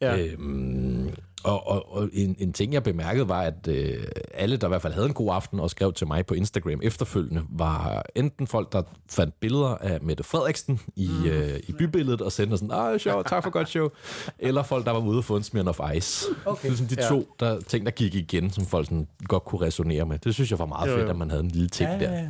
[0.02, 0.18] ja.
[0.26, 1.10] øhm,
[1.46, 4.82] og og, og en, en ting, jeg bemærkede, var, at øh, alle, der i hvert
[4.82, 8.72] fald havde en god aften og skrev til mig på Instagram efterfølgende, var enten folk,
[8.72, 11.26] der fandt billeder af Mette Frederiksen i, mm.
[11.26, 13.90] øh, i bybilledet og sendte sådan, ah, sjov, tak for godt show,
[14.40, 16.26] eller folk, der var ude og få en Smirnoff Ice.
[16.46, 16.68] Okay.
[16.68, 17.08] Ligesom de Ja.
[17.08, 20.20] to der, ting, der gik igen, som folk sådan godt kunne resonere med.
[20.20, 22.12] Det synes jeg var meget Jo, fedt, at man havde en lille ting Ja, der.
[22.12, 22.28] ja,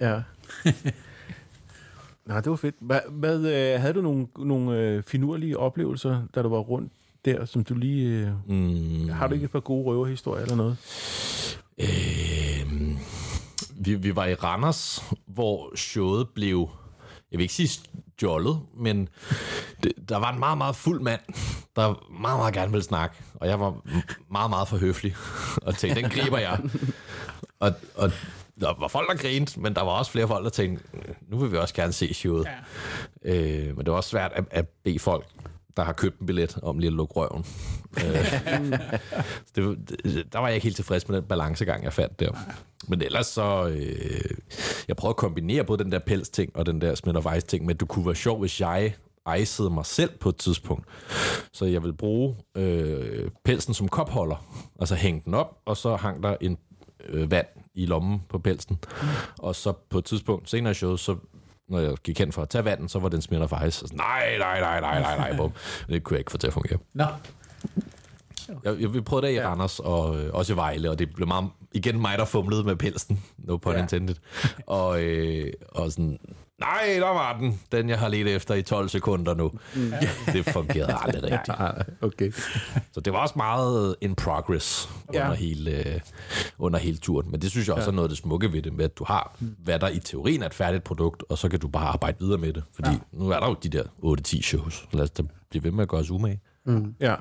[0.00, 0.10] ja.
[0.10, 0.22] Ja.
[2.26, 2.74] Nej, det var fedt.
[2.80, 6.92] Hvad, hvad, øh, havde du nogle, nogle øh, finurlige oplevelser, da du var rundt
[7.24, 8.08] der, som du lige...
[8.26, 9.08] Øh, Mm.
[9.08, 10.76] har du ikke et par gode røverhistorier eller noget?
[11.78, 12.98] Øh,
[13.76, 16.68] vi, vi var i Randers, hvor showet blev,
[17.32, 17.68] jeg vil ikke sige
[18.16, 19.08] stjålet, men
[19.82, 21.20] det, der var en meget, meget fuld mand,
[21.76, 23.80] der meget, meget gerne ville snakke, og jeg var
[24.30, 25.14] meget, meget for høflig,
[25.62, 26.60] og tænkte, den griber jeg.
[27.60, 28.12] Og, og
[28.60, 30.84] der var folk, der grinte, men der var også flere folk, der tænkte,
[31.28, 32.46] nu vil vi også gerne se showet.
[33.24, 33.32] Ja.
[33.34, 35.26] Øh, men det var også svært at, at bede folk,
[35.76, 37.44] der har købt en billet, om lige at lukke røven.
[38.04, 38.78] øh,
[39.54, 42.30] det, der var jeg ikke helt tilfreds med den balancegang, jeg fandt der.
[42.88, 43.68] Men ellers så...
[43.68, 44.30] Øh,
[44.88, 47.76] jeg prøvede at kombinere både den der pels-ting og den der Smith of Ice-ting, men
[47.76, 48.94] det kunne være sjovt, hvis jeg
[49.26, 50.86] ejsede mig selv på et tidspunkt.
[51.52, 54.44] Så jeg vil bruge øh, pelsen som kopholder,
[54.80, 56.58] altså hænge den op, og så hang der en
[57.08, 58.78] øh, vand i lommen på pelsen.
[59.02, 59.08] Mm.
[59.38, 61.16] Og så på et tidspunkt senere i showet, så
[61.70, 63.92] når jeg gik hen for at tage vandet, så var den Smirnoff faktisk.
[63.92, 65.52] Nej, nej, nej, nej, nej, nej, bum.
[65.88, 66.78] Det kunne jeg ikke få til at fungere.
[66.94, 67.04] Nå.
[68.64, 69.48] Jeg, jeg, vi prøvede det i Ja.
[69.48, 72.76] Randers og øh, også i Vejle, og det blev meget, igen mig, der fumlede med
[72.76, 73.22] pelsen.
[73.38, 73.82] No pun Ja.
[73.82, 74.14] intended.
[74.66, 76.18] Og, øh, og sådan,
[76.60, 77.60] nej, der var den.
[77.72, 79.50] Den, jeg har let efter i 12 sekunder nu.
[79.74, 79.92] Mm.
[80.32, 81.56] Det fungerede aldrig rigtigt.
[81.60, 82.32] Ah, okay.
[82.92, 85.24] Så det var også meget in progress Ja.
[85.24, 86.00] under, hele, øh,
[86.58, 87.30] under hele turen.
[87.30, 87.92] Men det synes jeg også Ja.
[87.92, 90.42] er noget af det smukke ved det, med at du har, hvad der i teorien
[90.42, 92.62] er et færdigt produkt, og så kan du bare arbejde videre med det.
[92.74, 92.96] Fordi ja.
[93.12, 93.82] nu er der jo de der
[94.38, 94.86] 8-10 shows.
[94.92, 96.40] Lad os da blive ved med at gøre os umage.
[97.00, 97.14] Ja.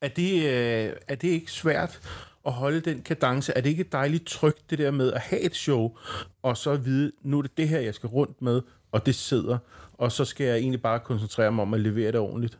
[0.00, 2.00] Er det, øh, er det ikke svært
[2.46, 3.52] at holde den kadence?
[3.56, 5.96] Er det ikke dejligt trygt, det der med at have et show,
[6.42, 9.14] og så at vide, nu er det det her, jeg skal rundt med, og det
[9.14, 9.58] sidder,
[9.94, 12.58] og så skal jeg egentlig bare koncentrere mig om at levere det ordentligt?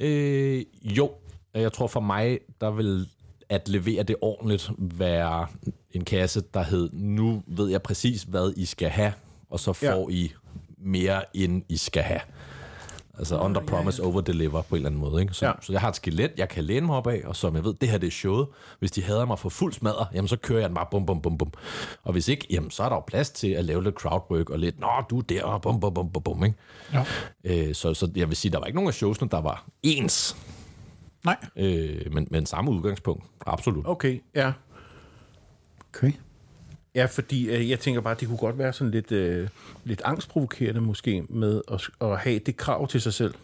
[0.00, 1.12] Øh, jo,
[1.54, 3.08] jeg tror for mig, der vil
[3.48, 5.46] at levere det ordentligt være
[5.90, 9.12] en kasse, der hed, nu ved jeg præcis, hvad I skal have,
[9.50, 10.16] og så får ja.
[10.16, 10.32] I
[10.78, 12.20] mere, end I skal have.
[13.18, 15.22] Altså under promise, over deliver på en eller anden måde.
[15.22, 15.34] Ikke?
[15.34, 15.50] Så, Ja.
[15.50, 15.56] ja.
[15.62, 17.74] så jeg har et skelet, jeg kan læne mig op af, og som jeg ved,
[17.74, 18.46] det her det er showet.
[18.78, 21.22] Hvis de hader mig for fuld smadre, jamen så kører jeg den bare bum, bum,
[21.22, 21.52] bum, bum.
[22.02, 24.58] Og hvis ikke, jamen så er der jo plads til at lave lidt crowdwork, og
[24.58, 26.56] lidt, nå, du er der, og bum, bum, bum, bum, bum, ikke?
[26.92, 27.04] Ja.
[27.44, 30.36] Øh, så, så jeg vil sige, der var ikke nogen af showsene, der var ens.
[31.24, 31.36] Nej.
[31.56, 33.86] Øh, men, men samme udgangspunkt, absolut.
[33.86, 34.52] Okay, ja.
[35.94, 36.12] Okay.
[36.94, 39.48] Ja, fordi øh, jeg tænker bare, det kunne godt være sådan lidt, øh,
[39.84, 43.34] lidt angstprovokerende måske med at, at have det krav til sig selv.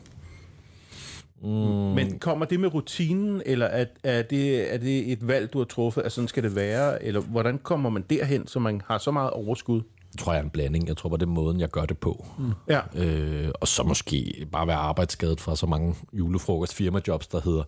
[1.42, 1.48] Mm.
[1.48, 5.64] Men kommer det med rutinen, eller er, er, det, er det et valg, du har
[5.64, 7.04] truffet, at sådan skal det være?
[7.04, 9.82] Eller hvordan kommer man derhen, så man har så meget overskud?
[10.14, 10.88] Jeg tror, jeg er en blanding.
[10.88, 12.26] Jeg tror bare, det er måden, jeg gør det på.
[12.38, 12.52] Mm.
[12.68, 17.62] Ja, Øh, og så måske bare være arbejdsskadet fra så mange julefrokost firmajobs, der hedder,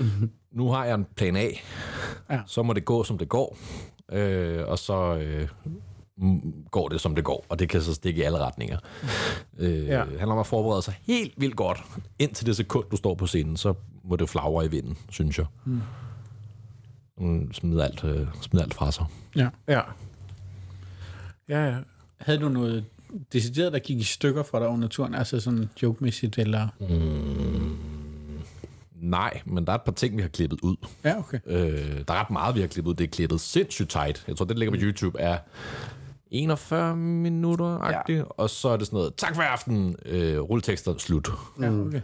[0.00, 0.30] mm-hmm.
[0.52, 1.48] nu har jeg en plan A,
[2.30, 2.40] Ja.
[2.46, 3.56] så må det gå, som det går.
[4.12, 5.48] Øh, og så øh,
[6.16, 8.78] mm, går det, som det går, og det kan så stikke i alle retninger.
[9.58, 10.04] Øh, Ja.
[10.04, 11.78] Det handler om at forberede sig helt vildt godt,
[12.18, 15.46] indtil det sekund, du står på scenen, så må det flagre i vinden, synes jeg.
[17.18, 17.52] Mm.
[17.52, 19.04] Smid, alt, øh, smid alt fra sig.
[19.36, 19.48] Ja.
[19.68, 19.80] Ja.
[21.48, 21.76] Ja, ja.
[22.20, 22.84] Havde du noget
[23.32, 25.14] decideret, der gik i stykker for dig under turen?
[25.14, 26.68] Altså sådan joke-mæssigt, eller...
[29.00, 30.76] Nej, men der er et par ting, vi har klippet ud.
[31.04, 31.38] Ja, okay.
[31.46, 32.94] Øh, der er ret meget, vi har klippet ud.
[32.94, 34.24] Det er klippet sindssygt tight.
[34.28, 35.38] Jeg tror, det der ligger på YouTube er
[36.30, 38.22] 41 minutter ja.
[38.28, 41.28] og så er det sådan noget, tak for aften, øh, rulletekster, slut.
[41.60, 42.00] Ja, okay.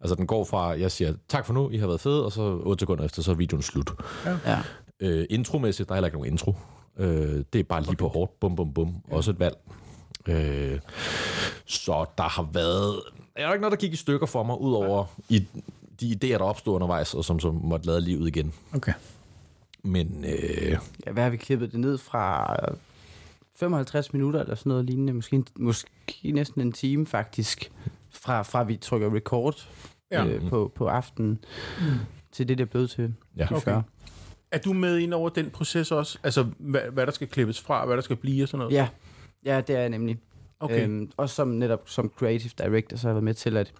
[0.00, 2.42] Altså, den går fra, jeg siger, tak for nu, I har været fede, og så
[2.62, 3.90] 8 sekunder efter, så er videoen slut.
[4.46, 4.58] Ja.
[5.00, 6.54] Øh, intromæssigt, der er heller ikke nogen intro.
[6.98, 7.98] Øh, det er bare lige okay.
[7.98, 8.94] på hårdt, bum, bum, bum.
[9.10, 9.16] Ja.
[9.16, 9.56] Også et valg.
[10.28, 10.78] Øh,
[11.66, 13.00] så der har været...
[13.36, 15.46] Er der ikke noget, der gik i stykker for mig, udover i
[16.00, 18.52] de idéer, der opstod undervejs, og som så måtte lade livet igen.
[18.74, 18.92] Okay.
[19.82, 22.54] Men øh, ja, hvad har vi klippet det ned fra?
[23.56, 25.12] 55 minutter eller sådan noget lignende.
[25.12, 25.90] Måske, måske
[26.24, 27.72] næsten en time faktisk.
[28.10, 29.68] Fra, fra vi trykker record
[30.10, 30.26] Ja.
[30.26, 31.44] øh, på, på aftenen
[31.80, 31.86] mm.
[32.32, 33.14] til det, det er blevet til.
[33.36, 33.44] Ja.
[33.44, 33.60] Okay.
[33.60, 33.82] 40.
[34.50, 36.18] Er du med ind over den proces også?
[36.22, 38.74] Altså, hvad, hvad der skal klippes fra, hvad der skal blive og sådan noget?
[38.74, 38.88] Ja,
[39.44, 40.18] ja det er jeg nemlig.
[40.60, 40.84] Okay.
[40.84, 43.72] Øhm, også som netop som creative director, så har jeg været med til at,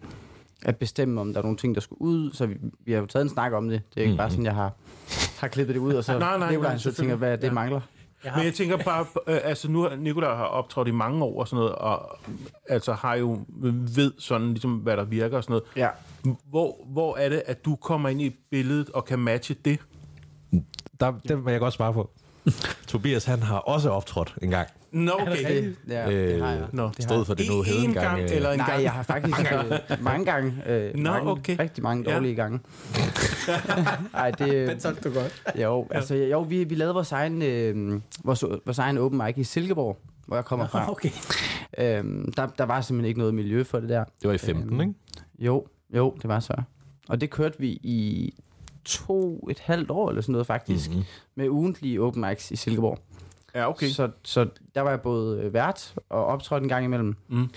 [0.64, 2.32] at bestemme, om der er nogle ting, der skulle ud.
[2.32, 3.82] Så vi, vi har jo taget en snak om det.
[3.94, 4.16] Det er ikke Mhm.
[4.18, 4.72] bare sådan, jeg har,
[5.38, 7.52] har klippet det ud, og så Nej, nej, Nikolaj, nej, så tænker, hvad det Ja.
[7.52, 7.80] mangler.
[8.36, 11.56] Men jeg tænker bare, øh, altså nu Nicolaj har optrådt i mange år og sådan
[11.60, 12.18] noget, og
[12.68, 13.38] altså har jo
[13.70, 15.64] ved sådan ligesom, hvad der virker og sådan noget.
[15.76, 15.88] Ja.
[16.44, 19.78] Hvor, hvor er det, at du kommer ind i billedet og kan matche det?
[21.00, 22.10] der, den vil jeg godt svare på.
[22.86, 24.68] Tobias, han har også optrådt en gang.
[24.92, 25.62] Nå, okay.
[25.64, 26.66] Det, ja, det har jeg.
[26.72, 26.82] Nå.
[26.86, 27.94] Det har Stået for det nu hed en gang.
[27.94, 28.82] gang, øh, eller en Nej, gang?
[28.82, 30.54] jeg har faktisk øh, mange gange.
[30.66, 31.56] Øh, Nå, mange, okay.
[31.58, 32.14] Rigtig mange Ja.
[32.14, 32.60] dårlige gange.
[34.14, 35.42] Ej, det, Den solgte du godt.
[35.62, 39.44] jo, altså, jo vi, vi lavede vores egen, øh, vores, vores egen open mic i
[39.44, 40.90] Silkeborg, hvor jeg kommer fra.
[40.90, 41.10] Okay.
[41.78, 44.04] Øhm, der, der var simpelthen ikke noget miljø for det der.
[44.22, 44.94] Det var i 15, Øhm, ikke?
[45.38, 46.54] Jo, jo, det var så.
[47.08, 48.32] Og det kørte vi i
[48.84, 50.96] to et halvt år eller sådan noget faktisk, Mhm.
[50.96, 51.08] mm-hmm.
[51.36, 52.98] med ugentlige open mics i Silkeborg.
[53.54, 53.88] Ja, okay.
[53.88, 57.16] Så, så der var jeg både øh, vært og optrådt en gang imellem.
[57.28, 57.48] Mm.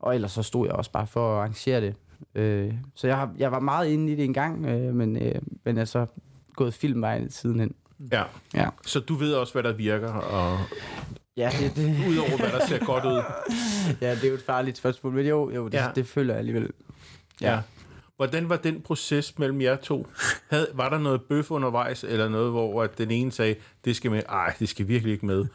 [0.00, 1.94] Og ellers så stod jeg også bare for at arrangere det.
[2.34, 5.34] Øh, så jeg, har, jeg var meget inde i det en gang, øh, men, øh,
[5.64, 6.06] men jeg er så
[6.54, 7.74] gået filmvejen sidenhen.
[8.12, 8.22] Ja.
[8.54, 10.58] Ja, Så du ved også, hvad der virker, og
[11.36, 13.22] ja, det, det, udover hvad der ser godt ud.
[14.06, 15.84] ja det er jo et farligt spørgsmål, men jo, jo det, Ja.
[15.84, 15.90] ja.
[15.94, 16.70] det føler jeg alligevel.
[17.40, 17.60] Ja.
[18.20, 20.06] Hvordan var den proces mellem jer to?
[20.50, 23.54] Havde, var der noget bøf undervejs, eller noget, hvor at den ene sagde,
[23.84, 25.46] det skal med, ej, det skal virkelig ikke med.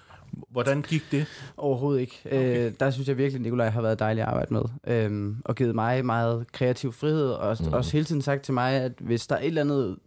[0.49, 1.25] Hvordan gik det?
[1.57, 2.21] Overhovedet ikke.
[2.25, 2.65] Okay.
[2.67, 4.61] Øh, der synes jeg virkelig, at Nikolaj har været dejlig at arbejde med.
[4.87, 7.29] Øhm, og givet mig meget kreativ frihed.
[7.29, 7.73] Og også, mm.
[7.73, 9.97] også hele tiden sagt til mig, at hvis der er et eller andet,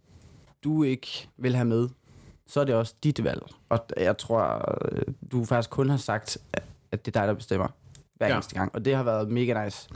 [0.63, 1.89] du ikke vil have med,
[2.47, 3.41] så er det også dit valg.
[3.69, 6.37] Og jeg tror, øh, du faktisk kun har sagt,
[6.91, 7.67] at det er dig, der bestemmer
[8.15, 8.33] hver ja.
[8.33, 8.75] eneste gang.
[8.75, 9.89] Og det har været mega nice.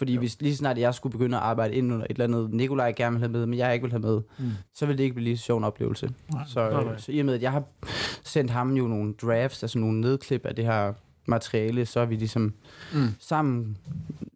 [0.00, 2.92] Fordi hvis lige snart jeg skulle begynde at arbejde ind under et eller andet, Nikolaj
[2.96, 4.50] gerne vil have med, men jeg ikke vil have med, mm.
[4.74, 6.10] så vil det ikke blive lige så sjov en oplevelse.
[6.32, 6.44] Nej.
[6.48, 6.92] Så, Nej, nej.
[6.92, 7.62] øh, så i og med, at jeg har
[8.24, 10.92] sendt ham jo nogle drafts, altså nogle nedklip af det her
[11.26, 12.54] materiale, så har vi ligesom
[12.94, 13.08] Mm.
[13.18, 13.76] sammen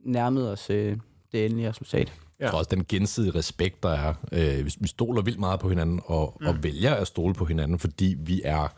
[0.04, 0.96] nærmet os øh,
[1.32, 2.12] det endelige resultat.
[2.40, 4.14] Jeg tror også, den gensidige respekt, der er.
[4.32, 6.46] Øh, vi, vi stoler vildt meget på hinanden, og, mm.
[6.46, 8.68] og vælger at stole på hinanden, fordi vi er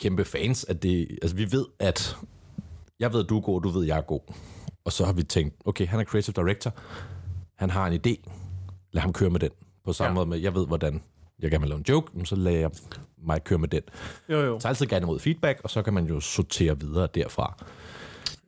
[0.00, 1.08] kæmpe fans af det.
[1.22, 2.16] Altså, vi ved, at
[3.00, 4.20] jeg ved, at du er god, du ved, at jeg er god.
[4.86, 6.72] Og så har vi tænkt, okay, han er creative director,
[7.56, 8.30] han har en idé,
[8.92, 9.50] lad ham køre med den.
[9.84, 10.14] På samme Ja.
[10.14, 11.02] måde med, jeg ved, hvordan
[11.42, 12.70] jeg gerne vil lave en joke, så lader jeg
[13.26, 13.82] mig køre med den.
[14.28, 14.58] Jo, jo.
[14.58, 17.64] Tager altid gerne imod feedback, og så kan man jo sortere videre derfra.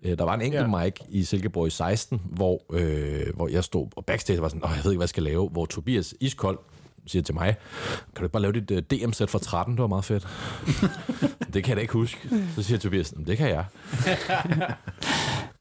[0.03, 0.85] Øh, Der var en enkelt Ja.
[0.85, 4.71] mic i Silkeborg i 16, hvor, øh, hvor jeg stod og backstage var sådan, Åh,
[4.77, 6.59] jeg ved ikke, hvad jeg skal lave, hvor Tobias iskold
[7.07, 7.57] siger til mig,
[8.15, 10.29] kan du ikke bare lave dit uh, DM-sæt fra 13, det var meget fedt.
[11.55, 12.29] det kan jeg da ikke huske.
[12.55, 13.65] Så siger Tobias, "Jamen, det kan jeg.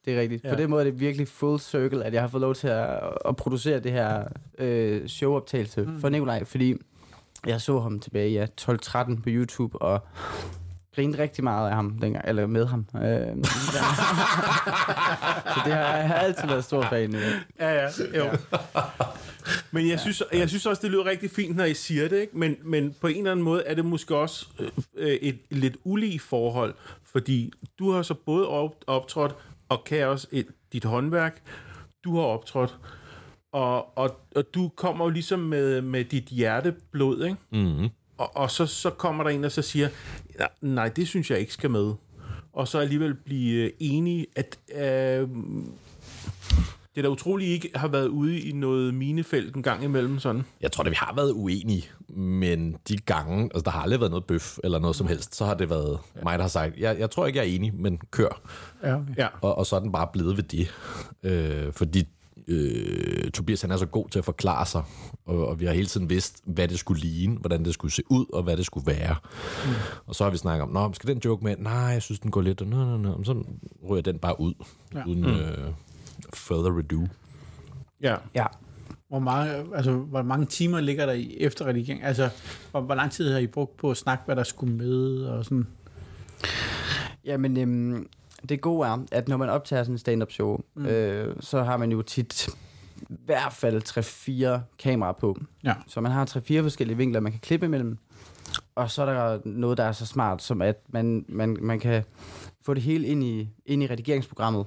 [0.07, 0.43] Det er rigtigt.
[0.43, 0.49] Ja.
[0.49, 0.55] Ja.
[0.55, 2.99] På den måde er det virkelig full circle, at jeg har fået lov til at,
[3.25, 4.23] at producere det her
[4.57, 6.01] øh, showoptagelse mm.
[6.01, 6.75] for Nikolaj, fordi
[7.47, 9.99] jeg så ham tilbage i ja, 12-13 på YouTube, og
[10.95, 12.85] grinede rigtig meget af ham dengang, eller med ham.
[12.95, 13.01] Øh,
[15.53, 17.21] så det har jeg har altid været stor fan af.
[17.59, 17.89] Ja, ja.
[18.17, 18.25] Jo.
[19.71, 22.37] Men jeg synes, jeg synes også, det lyder rigtig fint, når I siger det, ikke?
[22.37, 24.45] Men, men på en eller anden måde er det måske også
[24.97, 29.35] øh, et lidt ulige forhold, fordi du har så både op, optrådt
[29.69, 31.41] og kan også et, dit håndværk.
[32.03, 32.77] Du har optrådt,
[33.51, 37.37] og, og, og du kommer jo ligesom med, med dit hjerteblod, ikke?
[37.51, 37.89] Mm-hmm.
[38.17, 39.89] Og, og så, så kommer der en, der så siger,
[40.39, 41.93] "Nej, nej, det synes jeg ikke skal med.
[42.53, 45.29] Og så alligevel blive øh, enige, at øh,
[46.97, 50.19] det er da utroligt, I ikke har været ude i noget minefelt en gang imellem
[50.19, 50.43] sådan.
[50.61, 54.11] Jeg tror da, vi har været uenige, men de gange, altså der har aldrig været
[54.11, 56.99] noget bøf eller noget som helst, så har det været mig, der har sagt, jeg,
[56.99, 58.41] jeg tror ikke, jeg er enig, men kør.
[58.83, 59.15] Ja, okay.
[59.17, 60.67] Ja, Og, og så er den bare blevet ved det.
[61.23, 62.03] Øh, fordi
[62.47, 64.83] øh, Tobias han er så god til at forklare sig,
[65.25, 68.03] og, og vi har hele tiden vidst, hvad det skulle ligne, hvordan det skulle se
[68.09, 69.15] ud, og hvad det skulle være.
[69.65, 69.71] Mm.
[70.07, 71.55] Og så har vi snakket om, Nå, skal den joke med?
[71.57, 73.23] Nej, jeg synes, den går lidt, og nå, nå, nå.
[73.23, 73.43] så
[73.89, 74.53] ryger den bare ud,
[74.93, 74.99] Ja.
[74.99, 75.05] ja.
[75.05, 75.27] uden mm.
[75.27, 75.71] øh,
[76.33, 77.07] further ado.
[78.01, 78.15] Ja.
[78.35, 78.45] Ja.
[79.09, 82.03] Hvor, meget, altså, hvor mange timer ligger der i efterredigering?
[82.03, 82.29] Altså,
[82.71, 85.23] hvor, hvor lang tid har I brugt på at snakke, hvad der skulle med?
[85.23, 85.67] Og sådan?
[87.25, 88.07] Jamen, øhm,
[88.49, 90.85] det gode er, at når man optager sådan en stand-up show, mm.
[90.85, 92.47] øh, så har man jo tit
[93.01, 93.81] i hvert fald
[94.57, 95.37] 3-4 kameraer på.
[95.63, 95.73] Ja.
[95.87, 97.97] Så man har 3-4 forskellige vinkler, man kan klippe imellem.
[98.75, 102.03] Og så er der noget, der er så smart, som at man, man, man kan
[102.65, 104.65] få det hele ind i, ind i redigeringsprogrammet.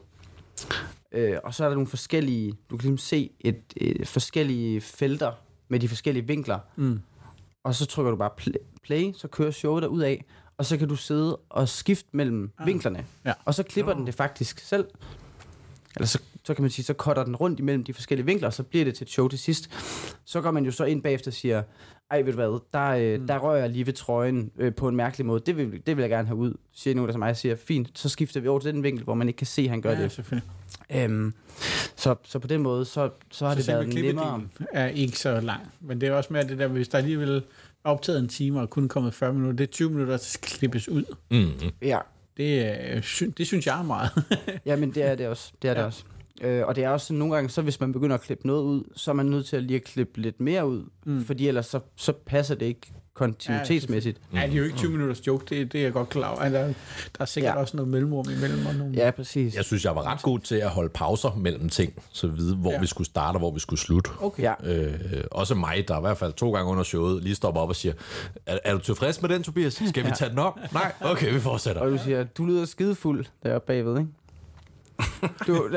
[1.12, 5.33] Øh, og så er der nogle forskellige, du kan ligesom se et, et forskellige felter
[5.68, 6.59] med de forskellige vinkler.
[6.77, 7.01] Mm.
[7.64, 10.25] Og så trykker du bare pl- play, så kører showet ud af,
[10.57, 12.66] og så kan du sidde og skifte mellem ah.
[12.66, 13.07] vinklerne.
[13.25, 13.33] Ja.
[13.44, 14.87] Og så klipper den det faktisk selv.
[15.96, 18.55] Eller så, så kan man sige, så cutter den rundt imellem de forskellige vinkler, og
[18.55, 19.70] så bliver det til et show til sidst.
[20.24, 21.62] Så går man jo så ind bagefter og siger,
[22.11, 23.26] ej, ved du hvad, der, øh, mm.
[23.26, 25.42] der rører jeg lige ved trøjen øh, på en mærkelig måde.
[25.46, 27.98] Det vil, det vil jeg gerne have ud, siger nogen der som mig, siger, fint,
[27.98, 29.92] så skifter vi over til den vinkel, hvor man ikke kan se, at han gør
[29.92, 30.12] ja, det.
[30.12, 30.48] selvfølgelig.
[30.94, 31.35] Øhm,
[31.96, 34.42] så, så på den måde, så, så har Så det været nemmere.
[34.72, 35.61] er ikke så lang.
[35.81, 37.40] Men det er også mere det der, hvis der alligevel er
[37.85, 40.88] optaget en time og kun kommet 40 minutter, det er 20 minutter, der skal klippes
[40.88, 41.05] ud.
[41.31, 41.70] Mm.
[41.83, 41.98] Ja,
[42.40, 44.11] Det, sy- det synes jeg er meget.
[44.66, 45.53] Ja, men det er det også.
[45.62, 45.79] Det er ja.
[45.79, 46.05] Det også.
[46.42, 48.62] Øh, og det er også sådan, nogle gange, så hvis man begynder at klippe noget
[48.62, 51.24] ud, så er man nødt til at lige at klippe lidt mere ud, mm.
[51.24, 54.18] fordi ellers så, så passer det ikke kontinuitetsmæssigt.
[54.35, 56.42] Ja, det er jo ikke 20 minutters joke, det, det er jeg godt klar over.
[56.48, 56.72] Der, der
[57.20, 57.54] er sikkert ja.
[57.54, 57.61] Ja.
[57.61, 58.66] også noget mellemrum imellem.
[58.66, 58.94] Og nogle...
[58.96, 59.54] Ja, præcis.
[59.56, 62.56] Jeg synes, jeg var ret god til at holde pauser mellem ting, så at vide,
[62.56, 62.74] hvor Ja.
[62.76, 62.80] ja.
[62.80, 64.11] vi skulle starte og hvor vi skulle slutte.
[64.20, 64.42] Okay.
[64.42, 64.54] Ja.
[64.64, 64.94] Øh,
[65.30, 67.92] også mig, der i hvert fald to gange under showet lige stopper op og siger,
[68.46, 69.83] er, er du tilfreds med den, Tobias?
[69.88, 70.59] Skal vi tage den op?
[70.72, 71.83] Nej, okay, vi fortsætter.
[71.83, 74.11] Og du siger, du lyder skidefuld deroppe bagved, ikke?
[75.46, 75.68] Du,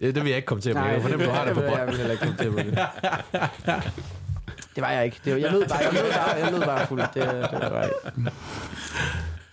[0.00, 1.00] Ja, det vil jeg ikke komme til at blive.
[1.02, 1.86] For dem, du har det på jeg bånd.
[1.90, 3.82] vil heller ikke komme til at blive.
[4.74, 5.20] Det var jeg ikke.
[5.24, 7.00] Det var, jeg lød bare, jeg lød bare, jeg lød bare fuld.
[7.00, 8.30] Det, det var jeg ikke.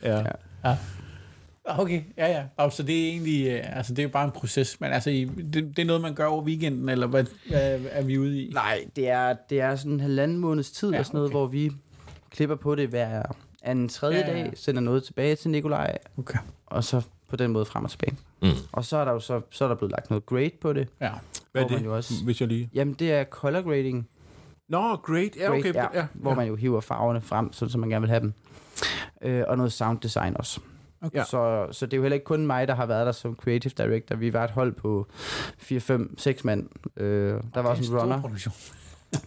[0.03, 0.23] Ja.
[0.65, 0.75] Ja.
[1.65, 2.43] Okay, ja, ja.
[2.57, 5.09] Og så det er egentlig, øh, altså det er jo bare en proces, men altså,
[5.09, 8.41] I- det, det er noget, man gør over weekenden, eller hvad, hvad er vi ude
[8.41, 8.51] i?
[8.53, 11.27] Nej, det er, det er sådan en halvanden måneds tid Ja, ja, og sådan noget,
[11.29, 11.33] okay.
[11.37, 11.71] hvor vi
[12.31, 13.23] klipper på det hver
[13.63, 14.43] anden tredje Ja, ja, ja, ja.
[14.43, 16.39] dag, sender noget tilbage til Nikolaj, Okay.
[16.65, 18.17] og så på den måde frem og tilbage.
[18.41, 18.49] Mm.
[18.71, 20.87] Og så er der jo så, så er der blevet lagt noget grade på det.
[21.01, 21.11] Ja.
[21.51, 22.69] Hvad er det, jo også- hvis jeg lige...
[22.73, 24.07] Jamen, det er color grading,
[24.71, 25.35] Nå, great.
[25.35, 25.73] Ja, okay.
[25.73, 28.33] ja, Ja, hvor man jo hiver farverne frem, så, så man gerne vil have dem.
[29.21, 30.59] Øh, og noget sound design også.
[31.01, 31.17] Okay.
[31.17, 31.23] Ja.
[31.23, 33.73] Så, så det er jo heller ikke kun mig, der har været der som creative
[33.77, 34.15] director.
[34.15, 35.07] Vi var et hold på
[35.57, 36.69] 4, 5, 6 mand.
[36.97, 38.21] Øh, der var også en runner.
[38.21, 38.53] Produktion.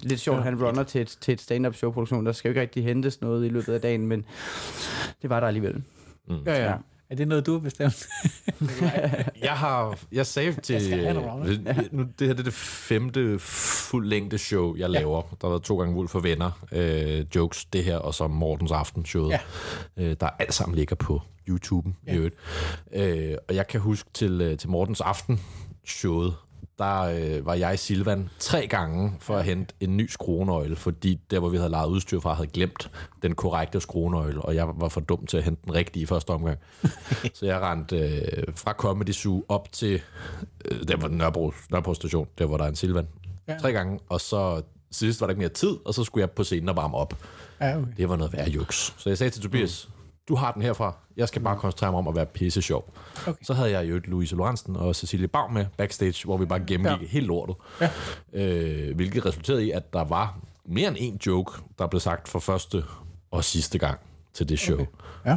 [0.03, 2.27] Lidt sjovt, han runner til et, til et stand-up show produktion.
[2.27, 4.25] Der skal jo ikke rigtig hentes noget i løbet af dagen, men
[5.23, 5.83] det var der alligevel.
[6.29, 6.35] Mm.
[6.47, 6.65] Ja, ja.
[6.71, 6.77] Ja.
[7.15, 8.07] Er det noget, du har bestemt?
[9.43, 11.15] Jeg har, jeg sagde til, Jeg
[11.93, 15.23] nu, det her det er det femte fuld længde show, jeg laver.
[15.23, 18.71] Der har været to gange Wolf for venner, øh, jokes, det her, og så Mortens
[18.73, 19.31] Aften showet.
[19.31, 19.39] Ja.
[19.97, 22.13] Øh, der alt sammen ligger på YouTube'en Ja.
[22.13, 22.35] i øvrigt.
[22.93, 25.41] Øh, og jeg kan huske til, øh, til Mortens Aften
[25.87, 26.35] showet,
[26.79, 31.21] der øh, var jeg i Silvan tre gange for at hente en ny skruenøgle, fordi
[31.31, 32.91] der, hvor vi havde lejet udstyr fra, havde glemt
[33.23, 36.31] den korrekte skruenøgle, og jeg var for dum til at hente den rigtige i første
[36.31, 36.59] omgang.
[37.35, 40.03] så jeg rendte øh, fra Comedy Zoo op til
[40.65, 43.09] øh, der var Nørrebro, Nørrebro station, der hvor der er en Silvan.
[43.49, 43.59] Ja.
[43.59, 46.45] Tre gange, og så sidst var der ikke mere tid, og så skulle jeg på
[46.45, 47.15] scenen og varme op.
[47.61, 47.93] Ja, okay.
[47.97, 48.95] Det var noget værd juks.
[48.97, 49.89] Så jeg sagde til Tobias,
[50.29, 50.97] du har den herfra.
[51.17, 52.95] Jeg skal bare koncentrere mig om at være pisse sjov.
[53.27, 53.43] Okay.
[53.43, 57.03] Så havde jeg jo Louise Lorentzen og Cecilie Baum med backstage, hvor vi bare gennemgik
[57.03, 57.07] ja.
[57.13, 57.57] helt lortet.
[57.81, 57.91] Ja.
[58.33, 62.39] Øh, hvilket resulterede i, at der var mere end en joke, der blev sagt for
[62.39, 62.85] første
[63.31, 64.01] og sidste gang
[64.35, 64.81] til det show.
[64.81, 64.87] Okay.
[65.27, 65.37] Ja.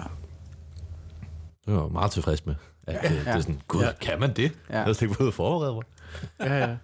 [1.66, 2.56] Det var meget tilfreds med.
[2.88, 3.10] At, ja.
[3.10, 3.92] det, det er sådan, gud, ja.
[4.02, 4.52] kan man det?
[4.70, 4.76] Ja.
[4.76, 5.84] Jeg havde slet ikke fået forberedt mig.
[6.50, 6.76] ja, ja.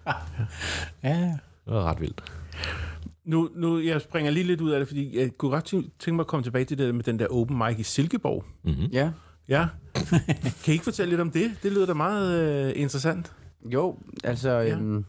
[1.02, 1.18] Ja,
[1.64, 2.32] Det var ret vildt.
[3.24, 6.20] Nu, nu, jeg springer lige lidt ud af det, fordi jeg kunne godt tænke mig
[6.20, 8.44] at komme tilbage til det der med den der open mic i Silkeborg.
[8.64, 8.86] Mm-hmm.
[8.92, 9.10] Ja.
[9.48, 9.66] Ja.
[10.64, 11.50] kan I ikke fortælle lidt om det?
[11.62, 13.32] Det lyder da meget øh, interessant.
[13.64, 14.50] Jo, altså...
[14.50, 14.62] Ja.
[14.62, 14.74] Ja.
[14.76, 15.04] Øhm,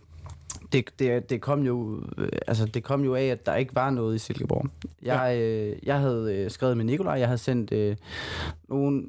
[0.71, 3.89] det, det, det, kom jo, øh, altså, det kom jo af, at der ikke var
[3.89, 4.65] noget i Silkeborg.
[5.01, 7.95] Jeg, øh, jeg havde øh, skrevet med Nikolaj, jeg havde sendt øh,
[8.69, 9.04] nogle...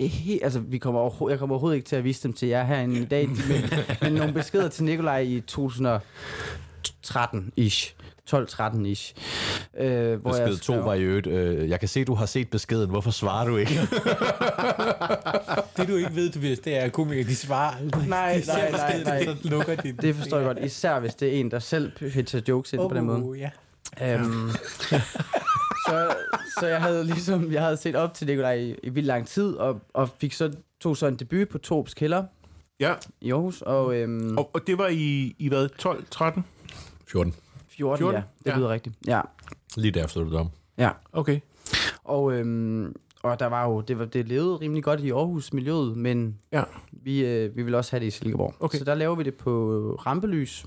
[0.00, 2.64] He, altså, vi kommer overho- jeg kommer overhovedet ikke til at vise dem til jer
[2.64, 3.62] herinde i dag, men,
[4.02, 5.40] men nogle beskeder til Nikolaj i
[7.06, 7.94] 2013-ish.
[8.30, 9.14] 12-13-ish.
[9.80, 12.26] Øh, hvor Besked jeg 2 skrev- var i øvrigt, øh, jeg kan se, du har
[12.26, 13.80] set beskeden, hvorfor svarer du ikke?
[15.76, 18.08] Det du ikke ved, Tobias, det er, at komikere, de svarer aldrig.
[18.08, 19.24] Nej, de nej, nej, nej.
[19.24, 19.92] Så lukker de.
[19.92, 22.94] Det forstår jeg godt, især hvis det er en, der selv pitcher jokes ind på
[22.94, 23.22] den måde.
[23.22, 23.50] Oh, ja.
[24.02, 24.50] Øhm,
[25.88, 26.14] så,
[26.60, 29.54] så jeg havde ligesom, jeg havde set op til Nikolaj i, i vildt lang tid,
[29.54, 32.24] og, og fik så, tog så en debut på Torps Kælder,
[32.80, 36.44] Ja, i Aarhus, og øhm, og, og det var i, i hvad, 12, 13?
[37.06, 37.34] 14.
[37.68, 38.14] 14, 14?
[38.14, 38.56] ja, det Ja.
[38.58, 38.94] lyder rigtigt.
[39.06, 39.20] Ja,
[39.76, 40.48] Lige der flyttede du om.
[40.78, 40.90] ja.
[41.12, 41.40] Okay.
[42.04, 45.96] Og, øhm, og der var jo, det, var, det levede rimelig godt i Aarhus miljøet,
[45.96, 46.62] men Ja.
[46.92, 48.54] vi, øh, vi vil også have det i Silkeborg.
[48.60, 48.78] Okay.
[48.78, 49.50] Så der laver vi det på
[50.06, 50.66] rampelys.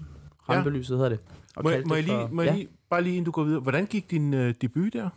[0.49, 1.19] Rampelyset hedder det.
[1.55, 2.55] Og Må, jeg- må, det jeg lige, for- må jeg ja.
[2.57, 5.09] lige, bare lige inden du går videre, hvordan gik din øh, debut der?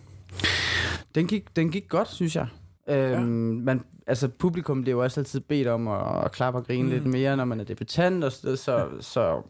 [1.15, 2.47] Den gik, den gik godt, synes jeg.
[2.89, 3.65] Øhm, ja.
[3.65, 6.91] man, altså, publikum bliver jo også altid bedt om at, at klappe og grine mm.
[6.91, 9.43] lidt mere, når man er debutant, og så, så, så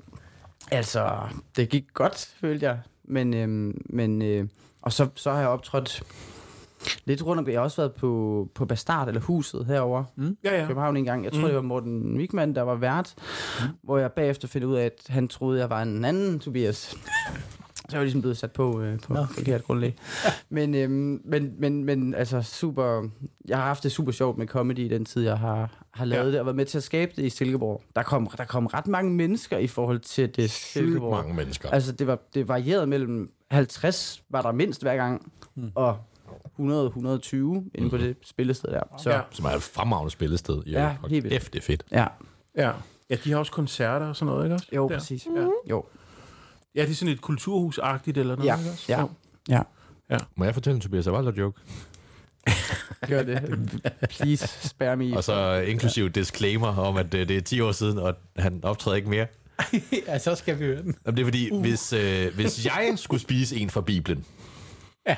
[0.71, 1.19] altså,
[1.57, 2.79] det gik godt, følte jeg.
[3.05, 4.49] Men, øhm, men øh,
[4.83, 6.03] og så, så har jeg optrådt
[7.05, 10.37] lidt rundt om, jeg har også været på, på Bastard, eller Huset herovre, mm.
[10.45, 10.65] Ja, ja.
[10.65, 11.25] i København en gang.
[11.25, 11.47] Jeg tror, mm.
[11.47, 13.15] det var Morten Wigman, der var vært,
[13.61, 13.67] mm.
[13.83, 16.97] hvor jeg bagefter finder ud af, at han troede, jeg var en anden Tobias.
[17.91, 19.25] Så jeg var ligesom blevet sat på øh, på Nå.
[19.25, 19.97] forkert grundlag.
[20.49, 23.09] Men, øhm, men, men, men altså super...
[23.49, 26.25] Jeg har haft det super sjovt med comedy i den tid, jeg har, har lavet
[26.27, 26.31] Ja.
[26.33, 27.83] det, og været med til at skabe det i Silkeborg.
[27.97, 31.11] Der kom, der kom ret mange mennesker i forhold til det Sygt Silkeborg.
[31.17, 31.71] mange mennesker.
[31.71, 35.73] Altså, det, var, det varierede mellem 50 var der mindst hver gang, mm.
[35.75, 35.99] og
[36.59, 36.65] 100-120
[37.75, 38.83] inde på det spillested der.
[38.99, 39.21] Så Ja.
[39.31, 40.63] Som er et fremragende spillested.
[40.67, 41.53] i Ja, helt vildt.
[41.53, 41.85] det er fedt.
[41.93, 42.07] ja.
[42.57, 42.71] Ja.
[43.11, 44.67] ja, de har også koncerter og sådan noget, ikke også?
[44.77, 44.99] jo, Der.
[44.99, 45.27] præcis.
[45.37, 45.47] Ja.
[45.71, 45.85] Jo,
[46.75, 49.01] Ja, det er sådan et kulturhusagtigt eller noget, Ja, ikke ja.
[49.01, 49.09] Jo.
[50.11, 50.19] ja.
[50.37, 51.61] Må jeg fortælle en Tobias Avalder joke?
[53.09, 53.71] Gør det.
[54.11, 55.17] Please, spare me.
[55.17, 58.97] Og så inklusiv disclaimer om, at øh, det er 10 år siden, og han optræder
[58.97, 59.27] ikke mere.
[60.07, 60.95] ja, så skal vi høre den.
[61.07, 61.61] Jamen, det er fordi, uh.
[61.61, 64.25] hvis, øh, hvis jeg skulle spise en fra Bibelen,
[65.07, 65.17] Ja.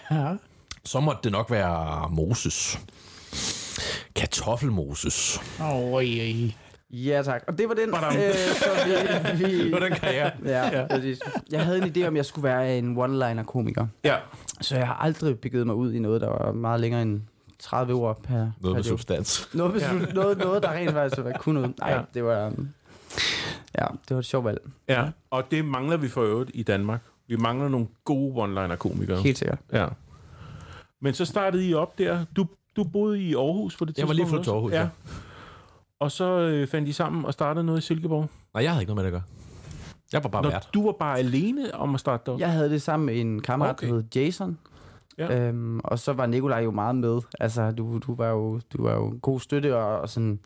[0.84, 2.78] så måtte det nok være Moses.
[4.16, 5.40] Kartoffelmoses.
[5.60, 6.06] Oj.
[6.92, 7.44] Ja, tak.
[7.48, 10.30] Og det var den, øh, så vi, vi, Det var den karriere.
[10.44, 11.18] Ja, ja, præcis.
[11.50, 13.86] Jeg havde en idé om, at jeg skulle være en one-liner-komiker.
[14.04, 14.16] Ja.
[14.60, 17.20] Så jeg har aldrig begivet mig ud i noget, der var meget længere end
[17.58, 19.48] 30 ord per, Noget per med substans.
[19.54, 19.92] Noget, ja.
[20.14, 21.74] noget, noget, der rent faktisk var kun noget.
[21.78, 21.96] Nej, Ja.
[21.96, 22.02] ja.
[22.14, 22.46] det var...
[22.46, 22.68] Um,
[23.78, 24.60] ja, det var et sjovt valg.
[24.88, 25.04] ja.
[25.30, 27.00] Og det mangler vi for øvrigt i Danmark.
[27.28, 29.20] Vi mangler nogle gode one-liner-komikere.
[29.22, 29.58] Helt sikkert.
[29.72, 29.86] Ja.
[31.00, 32.24] Men så startede I op der.
[32.36, 34.50] Du, du boede i Aarhus på det Jeg tidspunkt var lige flyttet til?
[34.50, 34.88] Aarhus, ja.
[36.02, 38.28] Og så øh, fandt I sammen og startede noget i Silkeborg.
[38.54, 39.22] Nej, jeg havde ikke noget med det at gøre.
[40.12, 40.68] Jeg var bare Når vært.
[40.74, 42.40] du var bare alene om at starte derop?
[42.40, 43.86] Jeg havde det sammen med en kammerat, Okay.
[43.88, 44.58] der hed Jason.
[45.18, 45.38] Ja.
[45.40, 47.20] Øhm, og så var Nikolaj jo meget med.
[47.40, 50.38] Altså, du, du, var, jo, du var jo en god støtte, og, og sådan...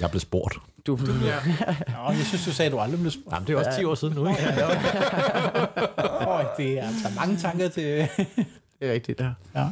[0.00, 0.54] Jeg blev spurgt.
[0.86, 1.34] Du, Ja.
[1.96, 3.34] Nå, jeg synes, du sagde, at du aldrig blev spurgt.
[3.34, 4.40] Jamen, det er også 10 år siden nu, ikke?
[6.28, 7.82] Åh, det er altså mange tanker til...
[7.84, 8.08] det
[8.88, 9.20] er rigtigt.
[9.20, 9.30] Ja.
[9.54, 9.66] ja.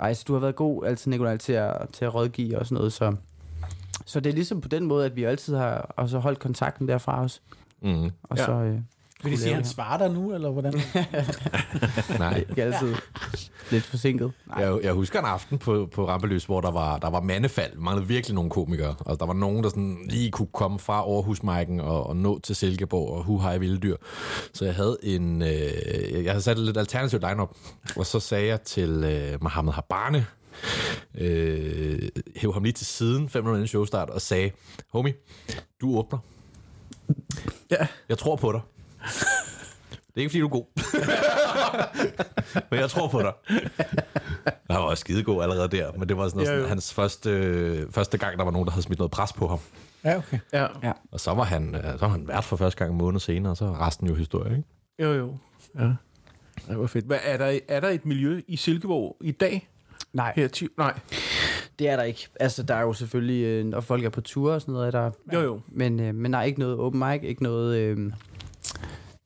[0.00, 2.76] Ej, så du har været god altid, Nikolaj, til at, til at rådgive og sådan
[2.76, 3.14] noget, så...
[4.06, 7.22] Så det er ligesom på den måde, at vi altid har også holdt kontakten derfra
[7.24, 7.42] os.
[7.82, 8.04] Mm.
[8.22, 8.44] Og Ja.
[8.44, 8.52] så...
[8.52, 8.78] Øh,
[9.22, 10.74] Vil de sige, at han det svarer dig nu, eller hvordan?
[12.18, 12.44] Nej.
[12.48, 12.94] ikke altid
[13.70, 14.32] lidt forsinket.
[14.46, 14.64] Nej.
[14.64, 17.72] Jeg, jeg husker en aften på, på Rampeløs, hvor der var, der var mandefald.
[17.72, 18.88] Vi manglede virkelig nogle komikere.
[19.06, 22.56] Altså, der var nogen, der sådan lige kunne komme fra Aarhusmarken og, og nå til
[22.56, 23.96] Silkeborg og hu hej vilde dyr.
[24.54, 25.42] Så jeg havde en...
[25.42, 27.50] Øh, jeg havde sat et lidt alternativt line-up,
[27.96, 30.26] og så sagde jeg til øh, Mohammed Habane,
[31.18, 34.50] øh, hæv ham lige til siden, fem minutter inden showstart, og sagde,
[34.92, 35.14] homie,
[35.80, 36.18] du åbner.
[37.70, 37.86] Ja.
[38.08, 38.60] Jeg tror på dig.
[40.14, 40.66] Det er ikke, fordi du er god.
[42.70, 43.32] men jeg tror på dig.
[44.46, 47.30] Han var også skidegod allerede der, men det var sådan, noget, Ja, sådan hans første,
[47.30, 49.58] øh, første gang, der var nogen, der havde smidt noget pres på ham.
[50.04, 50.38] Ja, okay.
[50.52, 50.66] Ja.
[50.82, 50.92] Ja.
[51.12, 53.52] Og så var han, øh, så var han vært for første gang en måned senere,
[53.52, 54.68] og så er resten jo historie, ikke?
[54.98, 55.36] Jo, jo.
[55.78, 55.92] Ja.
[56.68, 57.04] Det var fedt.
[57.04, 59.68] Hvad, er, der, er der et miljø i Silkeborg i dag?
[60.14, 60.98] Nej, Her ti- Nej.
[61.78, 62.28] det er der ikke.
[62.40, 64.90] Altså, der er jo selvfølgelig, øh, når folk er på tur og sådan noget, er
[64.90, 65.10] der...
[65.32, 65.60] Jo, jo.
[65.68, 67.76] Men, øh, men nej, ikke noget open mic, ikke noget...
[67.78, 67.98] Øh,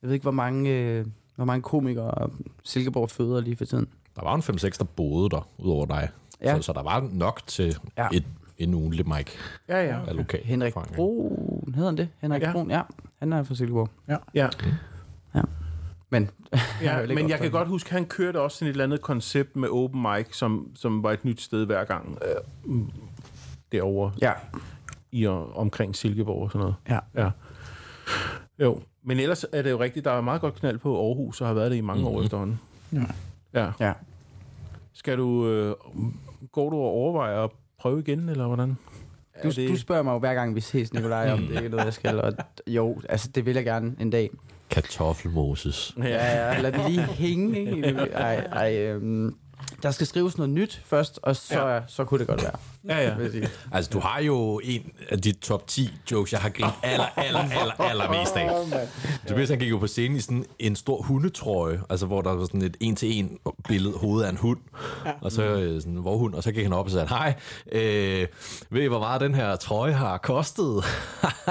[0.03, 2.31] jeg ved ikke, hvor mange, øh, hvor mange komikere
[2.65, 3.89] Silkeborg føder lige for tiden.
[4.17, 6.09] Der var en 5-6, der boede der, udover dig.
[6.43, 6.57] Ja.
[6.57, 8.03] Så, så der var nok til ja.
[8.03, 8.09] Ja.
[8.17, 8.25] et,
[8.59, 9.27] en ugenlig mic
[9.69, 9.99] Ja, ja.
[10.09, 10.45] af lokal.
[10.45, 10.75] Henrik.
[10.75, 12.09] Brun, hedder han det?
[12.21, 12.47] Henrik Ja.
[12.47, 12.53] ja.
[12.53, 12.83] Brun, ja.
[13.19, 13.89] Han er fra Silkeborg.
[14.35, 14.49] ja.
[16.11, 16.31] Men,
[16.83, 19.01] ja ikke men jeg kan godt huske, at han kørte også sådan et eller andet
[19.01, 22.19] koncept med open mic, som, som var et nyt sted hver gang.
[22.23, 22.91] Øh, mm,
[23.73, 24.33] derovre ja.
[25.13, 26.75] i og omkring Silkeborg og sådan noget.
[26.89, 26.99] Ja.
[27.25, 27.31] ja.
[28.59, 31.47] Jo, men ellers er det jo rigtigt, der er meget godt knald på Aarhus, og
[31.47, 32.17] har været det i mange mm-hmm.
[32.17, 32.61] år efterhånden.
[32.93, 33.01] Ja.
[33.55, 33.71] Ja.
[33.81, 33.93] Ja.
[34.93, 35.75] Skal du, øh,
[36.53, 38.77] går du og overvejer at prøve igen, eller hvordan?
[39.43, 41.69] Du, det- du spørger mig jo hver gang, vi ses, Nikolaj, om det ikke er
[41.69, 42.21] noget, jeg skal.
[42.21, 42.33] Og
[42.67, 44.31] jo, altså, det vil jeg gerne en dag.
[44.71, 45.95] Kartoffelmoses.
[45.99, 47.61] Ja, ja, lad det lige hænge.
[47.61, 47.99] Ikke?
[48.15, 49.35] Ej, ej, øhm,
[49.83, 51.81] Der skal skrives noget nyt først, og så, ja.
[51.87, 52.53] så kunne det godt være.
[52.89, 53.15] Ja, ja.
[53.73, 57.39] Altså, du har jo en af de top 10 jokes, jeg har grint aller, aller,
[57.41, 58.51] aller, aller mest af.
[59.29, 62.45] Tobias, han gik jo på scenen i sådan en stor hundetrøje, altså hvor der var
[62.45, 63.39] sådan et en-til-en
[63.69, 64.59] billede hoved af en hund,
[65.21, 67.35] og så øh, sådan en vorhund, og så gik han op og sagde, hej,
[67.73, 68.27] øh,
[68.71, 70.85] ved I, hvor meget den her trøje har kostet?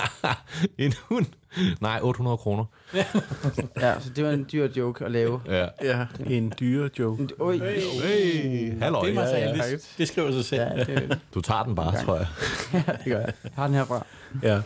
[0.77, 1.25] en hund?
[1.81, 2.65] Nej, 800 kroner.
[3.81, 5.41] Ja, så det var en dyr joke at lave.
[5.47, 5.67] Ja.
[5.83, 7.27] Ja, en dyre joke.
[7.39, 7.57] Oj,
[8.03, 9.01] Hey, halløj.
[9.01, 10.61] Det er meget Ja, ja, det, skriver sig selv.
[10.61, 12.27] ja, det, Du tager den bare, tror jeg.
[13.03, 13.33] det gør jeg.
[13.43, 14.05] Jeg har den herfra.
[14.43, 14.61] Ja.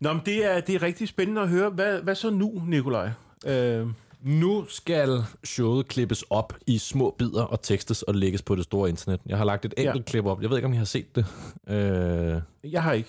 [0.00, 1.70] Nå, men det er, det er rigtig spændende at høre.
[1.70, 3.10] Hvad, hvad så nu, Nikolaj?
[3.46, 3.86] Øh,
[4.22, 8.88] Nu skal showet klippes op i små bidder og tekstes og lægges på det store
[8.88, 9.20] internet.
[9.26, 10.10] Jeg har lagt et enkelt Ja.
[10.10, 10.42] klip op.
[10.42, 11.26] Jeg ved ikke, om I har set det.
[11.68, 12.40] Øh,
[12.72, 13.08] jeg har ikke.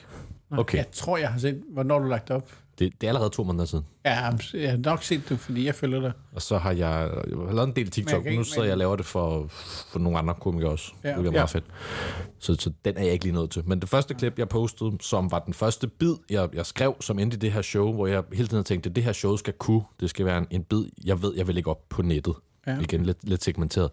[0.51, 2.49] okay, Jeg tror, jeg har set, hvornår du lagt det op.
[2.79, 3.85] det, det er allerede to måneder siden.
[4.05, 4.09] Ja,
[4.53, 6.11] jeg har nok set det, fordi jeg følger dig.
[6.35, 8.23] Og så har jeg, jeg har lavet en del TikTok.
[8.23, 9.47] kan Nu ikke- sidder jeg og laver det for,
[9.91, 10.91] for nogle andre komikere også.
[11.03, 11.09] Ja.
[11.09, 11.15] Ja.
[11.15, 11.31] Det er Ja.
[11.31, 11.65] meget fedt.
[12.39, 13.63] Så, så den er jeg ikke lige nået til.
[13.65, 17.19] Men det første klip, jeg postede, som var den første bid, jeg, jeg skrev, som
[17.19, 19.81] endte i det her show, hvor jeg hele tiden tænkte, det her show skal kunne.
[19.99, 22.33] Det skal være en, en bid, jeg ved, jeg vil lægge op på nettet.
[22.67, 22.71] Ja.
[22.73, 22.79] Ja.
[22.79, 23.89] Igen lidt, lidt segmenteret.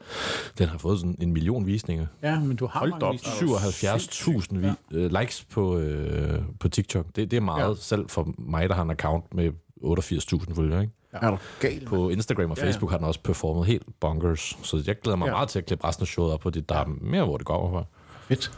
[0.58, 2.06] Den har fået sådan en million visninger.
[2.22, 3.56] Ja, men du har Hold mange da op, visninger.
[3.58, 7.06] 77.000 vi, øh, likes på, øh, på TikTok.
[7.16, 7.68] Det, det er meget, Ja.
[7.68, 7.74] ja.
[7.74, 9.50] selv for mig, der har en account med
[9.82, 10.80] 88.000 følgere.
[10.80, 10.92] Ikke?
[11.12, 11.84] Er du gal?
[11.86, 12.68] På Instagram og Ja, ja.
[12.70, 14.58] Facebook har den også performet helt bonkers.
[14.62, 15.30] Så jeg glæder mig Ja.
[15.30, 15.36] ja.
[15.36, 17.70] meget til at klippe resten af showet op, fordi der er mere, hvor det går
[17.70, 17.84] fra.
[18.28, 18.52] Fedt.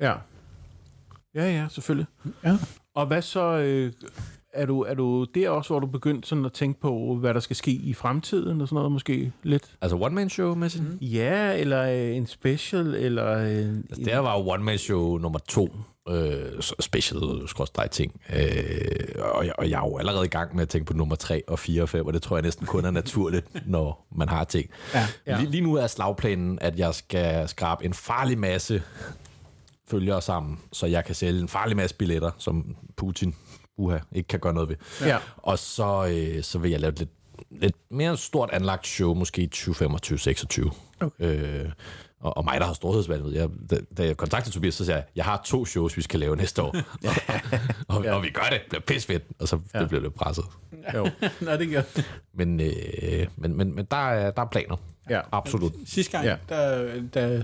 [0.00, 0.14] Ja.
[1.34, 2.06] Ja, ja, selvfølgelig.
[2.44, 2.56] Ja.
[2.94, 3.40] Og hvad så...
[3.58, 3.92] Øh,
[4.54, 7.40] er du, er du der også, hvor du begyndt sådan at tænke på, hvad der
[7.40, 9.76] skal ske i fremtiden og sådan noget måske lidt?
[9.80, 10.54] Altså one-man-show.
[10.54, 10.70] Mhm.
[10.78, 10.98] Mm.
[11.00, 13.32] Ja, eller øh, en special, eller...
[13.38, 15.68] Øh, Altså, det her var jo one-man-show nummer to.
[16.08, 18.20] Øh, special skrådstræk ting.
[18.36, 18.44] Øh,
[19.18, 21.42] og, jeg, og jeg er jo allerede i gang med at tænke på nummer 3
[21.48, 24.44] og 4 og 5, og det tror jeg næsten kun er naturligt, når man har
[24.44, 24.70] ting.
[24.94, 25.06] Ja.
[25.26, 25.38] Ja.
[25.38, 28.82] Lige, lige nu er slagplanen, at jeg skal skrabe en farlig masse
[29.90, 33.34] følgere sammen, så jeg kan sælge en farlig masse billetter, som Putin
[33.76, 34.76] uha, ikke kan gøre noget ved.
[35.00, 35.18] Ja.
[35.36, 37.10] Og så, øh, så vil jeg lave et lidt,
[37.50, 40.70] lidt mere stort anlagt show, måske i 2025-26.
[41.00, 41.64] Okay.
[41.64, 41.72] Øh,
[42.20, 43.34] og, og mig, der har storhedsvandet.
[43.34, 46.20] Jeg, da, da jeg kontaktede Tobias, så sagde jeg, jeg har to shows, vi skal
[46.20, 46.76] lave næste år.
[47.88, 48.60] og, og vi gør det.
[48.60, 49.22] Det bliver pissfedt.
[49.38, 49.80] Og så ja.
[49.80, 50.44] det bliver lidt presset.
[50.94, 51.08] Jo.
[51.40, 51.82] Nå, det gør
[52.32, 54.76] Men, øh, men, men, men der, er, der er planer.
[55.10, 55.20] Ja.
[55.32, 55.72] Absolut.
[55.86, 56.36] Sidste gang, Ja.
[56.50, 56.54] ja.
[56.54, 57.42] der, da,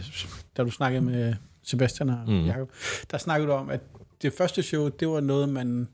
[0.57, 2.47] da du snakkede med Sebastian og mm.
[2.47, 2.71] Jacob,
[3.11, 3.81] der snakkede du om, at
[4.23, 5.89] det første show, det var noget, man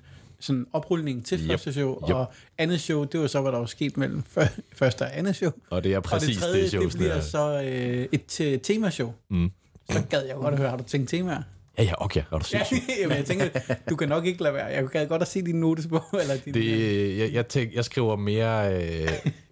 [0.45, 1.49] sådan oprulning til Yep.
[1.51, 2.15] første show, Yep.
[2.15, 5.37] og andet show, det var så, hvad der var sket mellem før, første og andet
[5.37, 5.51] show.
[5.71, 8.57] Og det er og præcis det tredje, det, show, det bliver så øh, et te-
[8.59, 9.13] temashow.
[9.31, 9.51] Mm.
[9.91, 11.43] Så gad jeg godt at høre, har du tænkt temaer?
[11.79, 12.21] Ja, ja, okay.
[12.33, 12.89] Er du Ja, sindssyg?
[13.01, 13.49] jamen, jeg tænker,
[13.91, 14.67] du kan nok ikke lade være.
[14.67, 16.03] Jeg gad godt at se din notesbog.
[16.21, 18.75] Eller din, Det, jeg, jeg, tænk, jeg skriver mere...
[18.83, 19.09] Øh,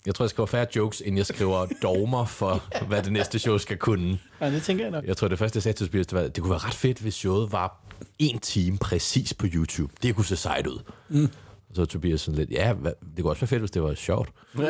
[0.07, 3.59] jeg tror, jeg skriver færre jokes, end jeg skriver dogmer for, hvad det næste show
[3.59, 4.19] skal kunne.
[4.41, 5.05] Ja, det tænker jeg nok.
[5.05, 6.99] Jeg tror, det første, jeg sagde til Tobias, det var, det kunne være ret fedt,
[6.99, 7.81] hvis showet var
[8.19, 9.93] en time præcis på YouTube.
[10.03, 10.79] Det kunne se sejt ud.
[11.09, 11.29] Mm.
[11.73, 13.83] Og så var Tobias sådan lidt, ja, hvad, det kunne også være fedt, hvis det
[13.83, 14.31] var sjovt.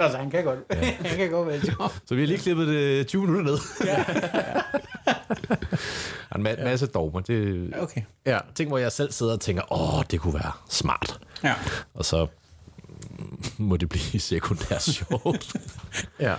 [0.00, 0.58] Altså, han kan godt,
[1.06, 1.92] han kan godt være sjov.
[2.06, 3.58] Så vi har lige klippet det 20 minutter ned.
[6.30, 7.20] Og en ma- masse dogmer.
[7.20, 8.02] Det Okay.
[8.26, 8.38] Ja.
[8.54, 11.20] ting, hvor jeg selv sidder og tænker, åh, det kunne være smart.
[11.44, 11.54] Ja.
[11.94, 12.26] Og så
[13.18, 15.56] mm, må det blive sekundært sjovt.
[16.20, 16.34] Ja.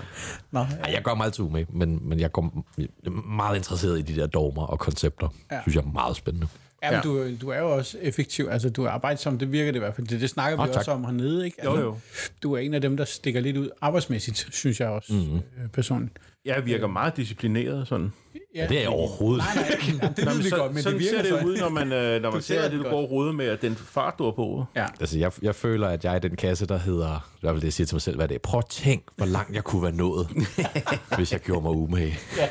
[0.52, 0.66] Nå, ja.
[0.84, 2.64] Ej, jeg går meget altid med, men, men jeg går
[3.06, 5.28] er meget interesseret i de der dogmer og koncepter.
[5.52, 5.56] Ja.
[5.56, 5.62] Ja.
[5.62, 6.48] synes jeg er meget spændende.
[6.84, 7.02] Ja, men Ja.
[7.02, 9.96] du, du er jo også effektiv, altså du er arbejdsom, det virker det i hvert
[9.96, 10.08] fald.
[10.08, 10.78] Det, det snakker vi Åh, tak.
[10.78, 11.58] også om hernede, ikke?
[11.64, 11.98] Jo, Altså, jo.
[12.44, 15.22] Du er en af dem, der stikker lidt ud arbejdsmæssigt, synes jeg også, Mhm.
[15.22, 15.70] mm-hmm.
[15.74, 16.14] personligt.
[16.46, 18.12] Jeg virker meget disciplineret sådan.
[18.56, 21.00] Ja, det er jeg overhovedet Nej, nej, ja, det ved vi så, godt, men sådan
[21.00, 23.02] det virker ser det ud, når man, øh, når man ser ser det du går
[23.02, 24.66] og roder med, at den fart, du har på.
[24.76, 24.86] Ja.
[25.00, 27.30] Altså, jeg, jeg føler, at jeg er i den kasse, der hedder...
[27.42, 28.42] Det er vel det, jeg siger til mig selv hver dag.
[28.42, 30.28] Prøv at tænk, hvor langt jeg kunne være nået,
[31.18, 32.18] hvis jeg gjorde mig umage.
[32.38, 32.48] Ja,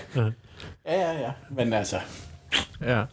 [0.86, 1.30] ja, ja.
[1.56, 1.96] Men altså,
[2.80, 3.04] Ja.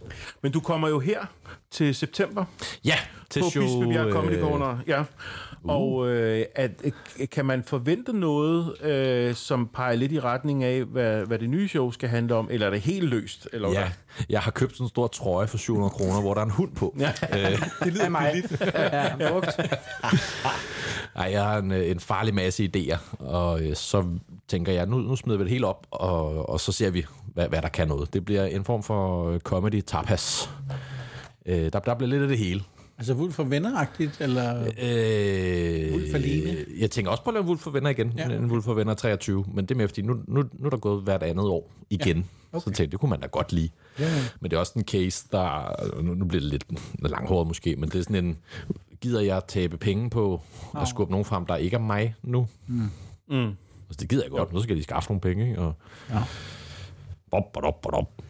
[0.42, 1.26] Men du kommer jo her
[1.72, 2.46] til september
[2.86, 2.96] Ja,
[3.30, 3.64] til på show...
[3.64, 4.78] Bispebjerg Comedy øh, Corner.
[4.88, 5.04] Ja.
[5.64, 10.84] Og øh, at, øh, kan man forvente noget, øh, som peger lidt i retning af,
[10.84, 13.48] hvad, hvad det nye show skal handle om, eller er det helt løst?
[13.54, 13.92] Eller Ja,
[14.30, 16.76] jeg har købt sådan en stor trøje for 700 kroner, hvor der er en hund
[16.76, 16.96] på.
[17.00, 17.12] Ja.
[17.34, 18.44] Øh, det lyder mig.
[18.76, 19.48] Ja, brugt.
[21.16, 24.06] ej, jeg har en, øh, en farlig masse idéer, og øh, så
[24.48, 27.50] tænker jeg, nu, nu smider vi det hele op, og, og så ser vi, hvad,
[27.50, 28.14] hvad der kan noget.
[28.14, 30.50] Det bliver en form for øh, comedy tapas.
[31.46, 32.64] Øh, der, der bliver lidt af det hele.
[32.98, 34.60] Altså, Wulf for venner-agtigt, eller...
[34.62, 36.66] Øh, Wulf alene?
[36.80, 38.14] Jeg tænker også på at lave Wulf for venner igen.
[38.18, 39.46] Ja, En Wulf for venner 23.
[39.54, 42.18] Men det er mere fordi, nu, nu, nu er der gået hvert andet år igen.
[42.18, 42.64] Ja, okay.
[42.64, 43.70] Så tænkte det kunne man da godt lide.
[44.00, 44.22] Ja, ja.
[44.40, 45.76] Men det er også en case, der...
[46.02, 46.66] Nu, nu bliver det lidt
[47.00, 48.38] langhåret måske, men det er sådan en...
[49.02, 50.42] Gider jeg tabe penge på
[50.82, 52.48] at skubbe nogen frem, der ikke er mig nu?
[52.68, 52.90] Mm.
[53.38, 54.54] Altså, det gider jeg godt.
[54.54, 55.62] Nu skal de skaffe nogle penge, ikke?
[55.62, 55.74] Og...
[56.10, 56.20] Ja.
[57.32, 58.22] Bop, bop, bop, bop.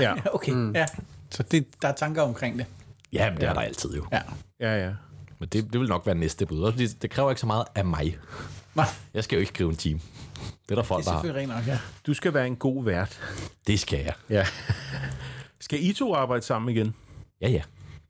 [0.00, 0.74] Ja, Okay, mm.
[0.74, 0.86] ja.
[1.30, 2.66] Så det, der er tanker omkring det.
[3.12, 4.06] Ja, men det er der altid jo.
[4.12, 4.20] Ja.
[4.60, 4.92] ja, ja.
[5.38, 6.60] Men det, det vil nok være næste bud.
[6.62, 8.18] Også fordi det kræver ikke så meget af mig.
[8.74, 10.00] Nej, Jeg skal jo ikke skrive en team.
[10.62, 11.22] Det er der folk, det er der har.
[11.24, 11.78] selvfølgelig rent nok, ja.
[12.06, 13.20] Du skal være en god vært.
[13.66, 14.14] Det skal jeg.
[14.30, 14.46] Ja.
[15.60, 16.94] Skal I to arbejde sammen igen?
[17.40, 17.62] Ja, ja.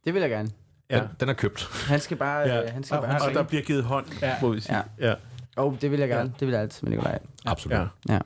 [0.05, 0.51] Det vil jeg gerne.
[0.91, 0.99] Ja.
[1.01, 1.69] Den, den er købt.
[1.87, 2.39] Han skal bare...
[2.41, 2.61] Ja.
[2.61, 2.71] Ja.
[2.71, 4.37] Han skal Og- bare Og der bliver givet hånd, Ja.
[4.43, 4.77] må vi sige.
[4.99, 5.09] Ja.
[5.09, 5.15] ja.
[5.57, 6.33] oh, det vil jeg gerne.
[6.41, 7.19] Det vil jeg altid med Nikolaj.
[7.47, 7.79] Absolut.
[7.79, 7.85] Ja.
[8.09, 8.15] Ja.
[8.15, 8.19] Ja.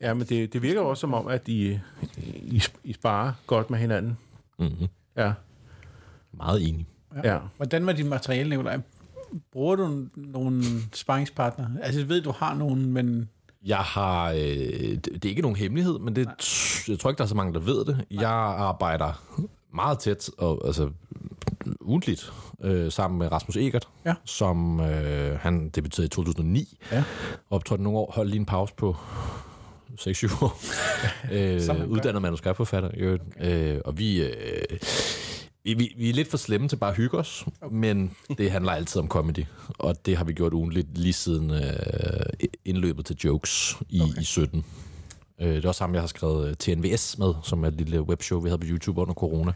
[0.00, 1.78] ja men det, det virker også som om, at I,
[2.26, 4.18] I, I sparer godt med hinanden.
[4.62, 4.86] Mm-hmm.
[5.16, 5.32] Ja.
[6.32, 6.86] Meget enig.
[7.24, 7.38] Ja.
[7.56, 8.80] Hvordan var dit materiale, Nicolaj?
[9.52, 11.66] Bruger du nogle sparringspartner?
[11.82, 13.28] Altså, jeg ved, du har nogen, men...
[13.64, 14.30] Jeg har...
[14.30, 16.26] Øh, det, er ikke nogen hemmelighed, men det,
[16.88, 18.04] jeg tror ikke, der er så mange, der ved det.
[18.10, 19.22] Jeg arbejder
[19.74, 20.90] meget tæt og altså
[21.80, 22.32] ugentligt
[22.62, 24.14] øh, sammen med Rasmus Egert, Ja.
[24.24, 26.78] som øh, han debuterede i 2009.
[26.92, 27.04] Ja.
[27.50, 28.96] Optrådte nogle år, holdt lige en pause på
[30.00, 30.60] 6-7 år.
[31.32, 32.90] øh, uddannet manuskriptforfatter.
[32.94, 33.22] i øvrigt.
[33.40, 34.78] Øh, og vi, øh,
[35.64, 37.74] vi, vi, er lidt for slemme til bare at hygge os, okay.
[37.74, 39.44] men det handler altid om comedy.
[39.78, 41.60] Og det har vi gjort ugentligt lige siden øh,
[42.64, 44.20] indløbet til jokes i, okay.
[44.20, 44.64] i 17.
[45.40, 48.02] Øh, det er også ham, jeg har skrevet øh, TNVS med, som er et lille
[48.02, 49.52] webshow, vi havde på YouTube under corona,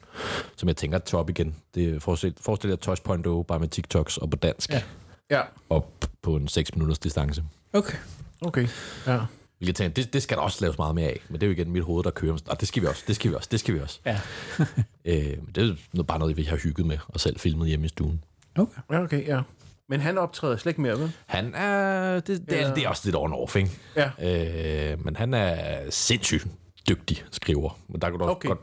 [0.57, 1.55] som jeg tænker at tage op igen.
[1.75, 4.83] Det er forestil, forestil jer Touch.0 bare med TikToks og på dansk, Ja.
[5.31, 5.41] Ja.
[5.69, 7.45] og på en 6 minutters distance.
[7.73, 7.97] Okay.
[8.41, 8.69] Okay.
[9.07, 9.21] Ja.
[9.61, 11.47] Vi kan tænke, det, det skal der også laves meget mere af, men det er
[11.47, 12.39] jo igen mit hoved, der kører.
[12.49, 14.01] Og det skal vi også, det skal vi også, det skal vi også.
[14.07, 14.21] Ja.
[15.09, 17.89] Øh, men det er bare noget, vi har hygget med og selv filmet hjemme i
[17.89, 18.25] stuen.
[18.59, 18.73] Okay.
[18.91, 19.41] Ja, okay, ja.
[19.89, 21.13] Men han optræder slet ikke mere, vel?
[21.27, 22.63] Han er, det, det, Ja.
[22.63, 23.71] er, det er også lidt on off, ikke?
[23.97, 24.91] Ja.
[24.93, 26.47] Øh, men han er sindssygt
[26.89, 27.79] dygtig skriver.
[27.89, 28.49] Men der, kan du også Okay.
[28.49, 28.61] godt,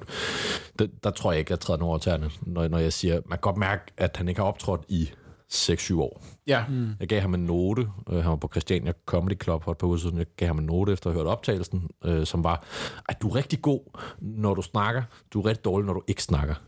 [0.80, 3.38] der, der tror jeg ikke, jeg træder nogen over tæerne, når, når jeg siger, man
[3.38, 5.10] kan godt mærke, at han ikke har optrådt i
[5.54, 6.24] 6-7 år.
[6.48, 6.66] Ja.
[6.70, 6.90] Mm.
[7.00, 9.88] Jeg gav ham en note, øh, han var på Christiania Comedy Club for et par
[9.88, 12.64] uger siden, jeg gav ham en note efter at have hørt optagelsen, øh, som var,
[13.10, 16.24] at du er rigtig god, når du snakker, du er rigtig dårlig, når du ikke
[16.24, 16.56] snakker.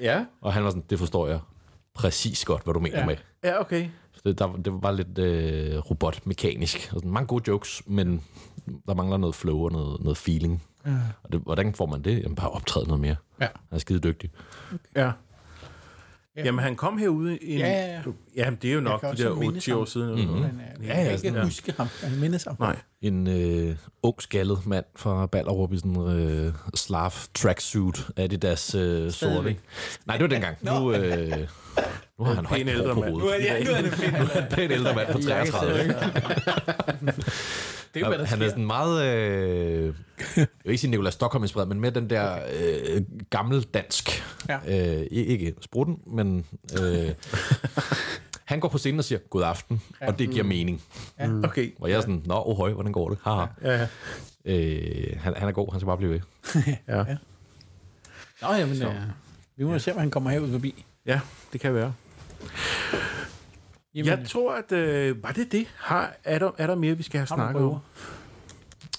[0.00, 0.24] Ja.
[0.40, 1.40] Og han var sådan, det forstår jeg
[1.94, 3.06] præcis godt, hvad du mener ja.
[3.06, 3.16] Med.
[3.44, 3.88] Ja, okay.
[4.12, 6.92] Så det, der, det var bare lidt øh, robotmekanisk.
[6.92, 8.22] Altså, mange gode jokes, men
[8.86, 10.62] der mangler noget flow og noget, noget feeling.
[10.86, 10.90] Ja.
[11.22, 12.22] Og det, hvordan får man det?
[12.22, 13.16] Jamen, bare optræde noget mere.
[13.40, 13.46] Ja.
[13.46, 14.30] Han er skide dygtig.
[14.96, 15.12] Ja.
[16.36, 16.44] Ja.
[16.44, 17.58] Jamen, han kom herude i en...
[17.58, 18.00] Ja, ja, ja.
[18.36, 20.08] Jamen, det er jo nok de der mindes 8 år siden.
[20.10, 20.36] Eller Mhm.
[20.40, 20.54] noget.
[20.54, 21.44] Men, øh, Ja, jeg ja, kan ikke ja.
[21.44, 21.88] huske ham.
[22.02, 22.56] Jeg mindes ham.
[22.60, 22.76] Nej.
[23.02, 26.08] En øh, ung skaldet mand fra Ballerup i sådan en
[26.46, 29.14] øh, slav tracksuit Adidas øh, sort.
[29.14, 29.50] Stadigvæk.
[29.50, 29.62] ikke?
[30.06, 30.56] Nej, det var dengang.
[30.60, 31.32] Nu, øh,
[32.18, 33.12] nu har han højt på mand.
[33.12, 33.44] hovedet.
[33.44, 34.12] Ja, nu er det fedt.
[34.12, 35.94] Nu er han en pæn ældre mand på 33.
[37.94, 38.46] Det er jo, hvad der han sker.
[38.46, 39.04] er sådan meget...
[39.04, 39.94] Øh,
[40.36, 44.22] jeg vil ikke sige Nicolas Stockholm inspireret, men med den der øh, gammel dansk.
[44.48, 44.58] Ja.
[44.98, 46.46] Øh, i- ikke sprutten, men...
[46.82, 47.08] Øh,
[48.44, 50.06] han går på scenen og siger, god aften, ja.
[50.06, 50.82] og det giver mening.
[51.44, 51.72] Okay.
[51.80, 53.18] Og jeg er sådan, nå, oh, høj, hvordan går det?
[53.24, 53.46] Haha.
[53.62, 53.86] Ja, ja.
[54.44, 56.20] Øh, han, han er god, han skal bare blive ved.
[56.88, 57.04] Ja.
[58.42, 58.94] Nå, jamen, øh,
[59.56, 59.78] vi må ja.
[59.78, 60.84] se, om han kommer herud forbi.
[61.06, 61.20] ja,
[61.52, 61.92] det kan være.
[63.94, 64.72] Jamen, Jeg tror, at...
[64.72, 65.66] Øh, var det det?
[65.76, 67.78] Har, er, der, er der mere, vi skal have snakket om?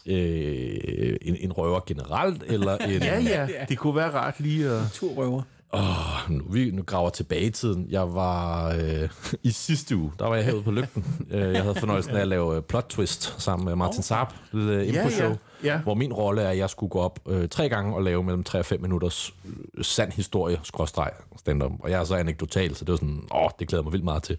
[0.05, 3.01] Øh, en, en røver generelt, eller en...
[3.01, 3.47] Ja, ja.
[3.69, 4.81] Det kunne være rart lige at...
[4.93, 5.41] Turrøver.
[5.73, 7.87] Åh, nu, vi nu graver tilbage i tiden.
[7.89, 9.09] Jeg var øh,
[9.43, 11.05] i sidste uge, der var jeg herude på lygten.
[11.31, 14.35] Øh, jeg havde fornøjelsen af at lave øh, plot twist sammen med Martin Saab, et
[14.53, 15.35] lille Ja, impro-show, ja.
[15.63, 15.77] Ja.
[15.79, 18.43] hvor min rolle er, at jeg skulle gå op øh, tre gange og lave mellem
[18.43, 19.33] 3 og 5 minutters
[19.77, 21.71] øh, sand historie, skråstreg, stand-up.
[21.79, 24.23] Og jeg er så anekdotal, så det var sådan, åh, det glæder mig vildt meget
[24.23, 24.37] til.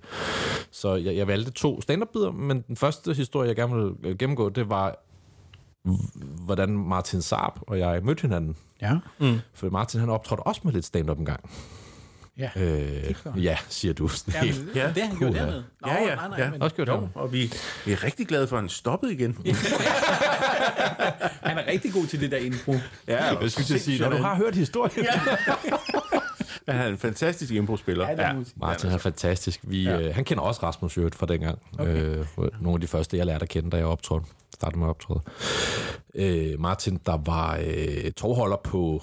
[0.70, 4.48] Så jeg, jeg valgte to stand-up-bidder, men den første historie, jeg gerne ville øh, gennemgå,
[4.48, 5.04] det var,
[6.44, 8.56] hvordan Martin Saab og jeg mødte hinanden.
[8.82, 8.96] Ja.
[9.54, 11.50] For Martin, han optrådte også med lidt stand-up en gang.
[12.38, 12.50] Ja.
[12.56, 13.14] Øh,
[13.44, 14.10] ja, siger du.
[14.34, 14.76] Jamen, helt.
[14.76, 14.88] ja.
[14.94, 15.64] det har han gjort dernede.
[15.82, 16.50] Nå, Ja, ja, nej, nej, ja.
[16.50, 17.08] men Også gjort Jo, det.
[17.14, 17.52] og vi,
[17.86, 19.38] vi er rigtig glade for, at han stoppede igen.
[21.42, 22.74] han er rigtig god til det der intro.
[23.08, 25.04] Ja, Jeg skulle til at sige, når du har hørt historien.
[25.04, 25.20] Ja.
[26.68, 28.08] Han er en fantastisk impro-spiller.
[28.10, 28.42] Ja, Ja.
[28.56, 29.60] Martin er fantastisk.
[29.62, 30.00] Vi, ja.
[30.00, 31.58] øh, han kender også Rasmus Jødt fra dengang.
[31.78, 31.96] Okay.
[31.96, 32.26] Øh,
[32.60, 34.26] nogle af de første, jeg lærte at kende, da jeg optrådte.
[34.64, 35.20] Startede med at optræde.
[36.14, 39.02] Øh, Martin, der var øh, tovholder på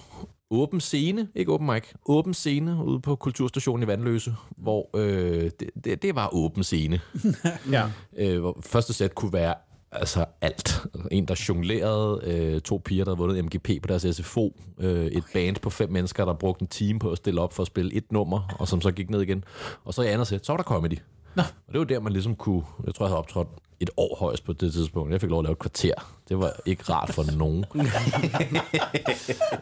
[0.52, 5.70] åben scene, ikke åben mic, åben scene ude på Kulturstationen i Vandløse, hvor øh, det,
[5.84, 7.00] det, det var åben scene.
[7.72, 7.90] ja.
[8.18, 9.54] Øh, hvor første sæt kunne være
[9.92, 10.82] altså alt.
[11.12, 15.24] En, der jonglerede, øh, to piger, der havde vundet MGP på deres SFO, øh, et
[15.34, 17.94] band på fem mennesker, der brugte en time på at stille op for at spille
[17.94, 19.44] et nummer, og som så gik ned igen.
[19.84, 20.98] Og så i andet sæt, så var der comedy.
[21.36, 21.44] Nå.
[21.68, 23.48] Og det var der, man ligesom kunne, jeg tror, jeg havde optrådt
[23.82, 25.12] et år højst på det tidspunkt.
[25.12, 25.94] Jeg fik lov at lave et kvarter.
[26.30, 27.66] Det var ikke rart for nogen.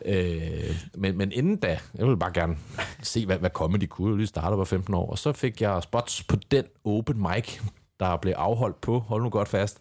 [0.06, 2.58] øh, men, men inden da, jeg ville bare gerne
[3.02, 4.10] se, hvad, hvad comedy kunne.
[4.10, 5.10] Jeg lige startede, var 15 år.
[5.12, 7.60] Og så fik jeg spots på den open mic,
[8.00, 9.80] der blev afholdt på, hold nu godt fast,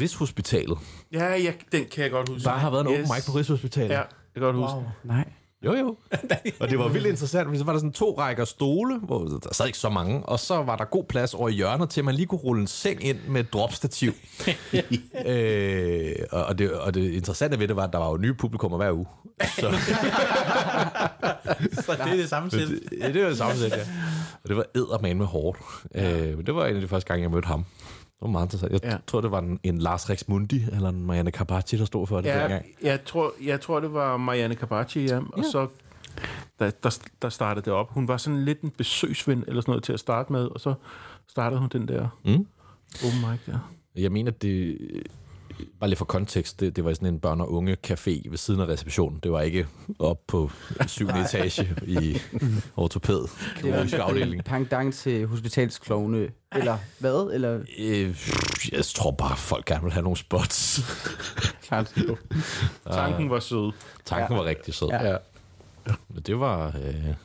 [0.00, 0.78] Rigshospitalet.
[1.12, 2.44] Ja, ja, den kan jeg godt huske.
[2.44, 3.00] Der har været en yes.
[3.00, 3.90] open mic på Rigshospitalet.
[3.90, 4.74] Ja, jeg kan godt huske.
[4.74, 4.84] Wow.
[5.04, 5.24] Nej.
[5.64, 5.96] Jo, jo.
[6.60, 9.54] Og det var vildt interessant, fordi så var der sådan to rækker stole, hvor der
[9.54, 12.04] sad ikke så mange, og så var der god plads over i hjørnet til, at
[12.04, 14.12] man lige kunne rulle en seng ind med et dropstativ.
[15.26, 18.78] øh, og, det, og det interessante ved det var, at der var jo nye publikummer
[18.78, 19.06] hver uge.
[19.40, 19.60] Så,
[21.86, 22.68] Så det er det samme sæt.
[23.00, 23.82] ja, det var det samme sæt, ja.
[24.42, 25.58] Og det var eddermand med hårdt.
[25.94, 27.64] Øh, men det var en af de første gange, jeg mødte ham.
[28.20, 28.72] Det var meget interessant.
[28.72, 28.90] Jeg Ja.
[28.90, 28.96] ja.
[29.06, 32.28] tror, det var en, en Lars Rexmundi eller en Marianne Carpacci, der stod for det
[32.28, 32.66] Ja, dengang.
[32.82, 35.20] jeg tror, jeg tror, det var Marianne Carpacci, ja.
[35.32, 35.66] Og så
[36.58, 37.90] der, der, der startede det op.
[37.92, 40.74] Hun var sådan lidt en besøgsven eller sådan noget til at starte med, og så
[41.28, 42.46] startede hun den der Mm.
[43.06, 43.58] open mic der.
[43.96, 44.78] Jeg mener, det...
[45.80, 48.60] Bare lige for kontekst, det, det var sådan en børn- og unge café ved siden
[48.60, 49.20] af receptionen.
[49.22, 49.66] Det var ikke
[49.98, 50.50] op på
[50.86, 52.18] syvende etage i
[52.76, 54.44] ortopæd, kirurgisk afdeling.
[54.44, 56.28] Pangdang til hospitalsklovne.
[56.56, 57.30] Eller hvad?
[57.34, 58.16] Eller Øh,
[58.72, 60.80] jeg tror bare, folk gerne vil have nogle spots.
[61.66, 61.94] klart.
[62.92, 63.72] Tanken var sød.
[64.04, 64.88] Tanken var rigtig sød.
[64.88, 65.10] Ja.
[65.10, 65.16] Ja.
[66.08, 67.16] Men det var, øh, det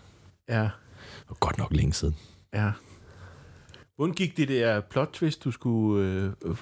[0.50, 0.62] Ja,
[1.30, 2.16] var godt nok længe siden.
[2.54, 2.72] ja.
[3.96, 6.06] Hvordan gik det der plot twist, du skulle...
[6.46, 6.56] Øh,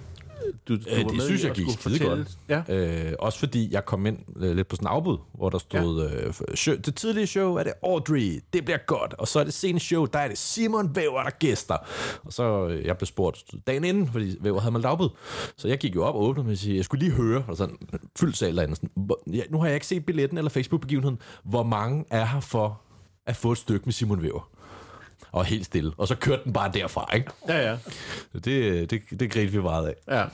[0.68, 2.28] du, du Øh, det synes jeg gik skulle skidegodt.
[2.50, 2.64] Ja.
[2.70, 6.10] Øh, også fordi jeg kom ind øh, lidt på sådan en afbud, hvor der stod,
[6.10, 6.28] ja.
[6.28, 9.14] øh, show, det tidlige show er det Audrey, det bliver godt.
[9.14, 11.78] Og så er det sene show, der er det Simon Væver, der gæster.
[12.24, 15.10] Og så øh, jeg blev spurgt dagen inden, fordi Væver havde meldt afbud.
[15.58, 17.58] Så jeg gik jo op og åbnede mig og sige, jeg skulle lige høre, og
[17.58, 17.78] sådan
[18.20, 18.76] fyldt sal derinde.
[18.76, 21.20] Sådan, hvor- ja, nu har jeg ikke set billetten eller Facebook-begivenheden.
[21.44, 22.82] Hvor mange er her for
[23.26, 24.50] at få et stykke med Simon Væver?
[25.34, 25.92] Og helt stille.
[25.98, 27.32] Og så kørte den bare derfra, ikke?
[27.48, 27.78] Ja, ja.
[28.34, 29.94] Det, det, det grinte vi meget af.
[30.08, 30.26] Ja,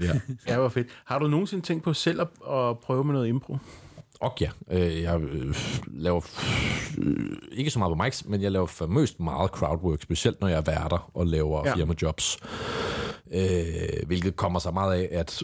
[0.00, 0.20] Ja.
[0.48, 0.86] ja, hvor fedt.
[1.04, 3.56] Har du nogensinde tænkt på selv at, at prøve med noget impro?
[4.20, 6.20] Og ja, øh, jeg øh, laver
[6.98, 10.56] øh, ikke så meget på mics, men jeg laver famøst meget crowdwork, specielt når jeg
[10.56, 11.74] er værter og laver Ja.
[11.74, 12.38] firmajobs.
[13.34, 15.42] Øh, hvilket kommer så meget af, at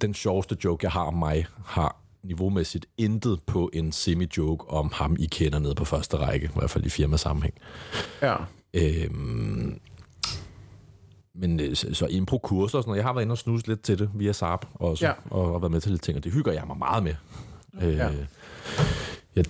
[0.00, 5.16] den sjoveste joke, jeg har om mig, har niveaumæssigt intet på en semi-joke om ham,
[5.18, 7.54] I kender nede på første række, i hvert fald i firmasammenhæng.
[8.22, 8.36] Ja.
[8.74, 9.80] Øhm,
[11.34, 13.98] men øh, så, impro-kurser og sådan noget, jeg har været inde og snuse lidt til
[13.98, 15.12] det via SAP også, ja.
[15.30, 17.14] og, og været med til lidt ting, og det hygger jeg mig meget med.
[17.82, 18.10] Øh, Ja.
[19.36, 19.44] Jeg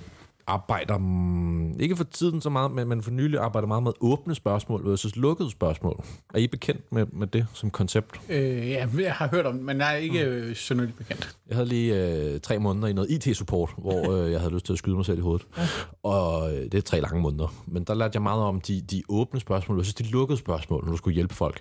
[0.46, 4.34] arbejder, mm, ikke for tiden så meget, men, men for nylig arbejder meget med åbne
[4.34, 6.04] spørgsmål versus lukkede spørgsmål.
[6.34, 8.20] Er I bekendt med, med det som koncept?
[8.28, 11.36] Øh, ja, jeg har hørt om det, men jeg er ikke øh, synderligt bekendt.
[11.48, 14.72] Jeg havde lige øh, tre måneder i noget IT-support, hvor øh, jeg havde lyst til
[14.72, 15.46] at skyde mig selv i hovedet.
[15.58, 15.66] Ja.
[16.02, 17.54] Og øh, det er tre lange måneder.
[17.66, 20.90] Men der lærte jeg meget om de, de åbne spørgsmål, versus de lukkede spørgsmål, når
[20.90, 21.60] du skulle hjælpe folk.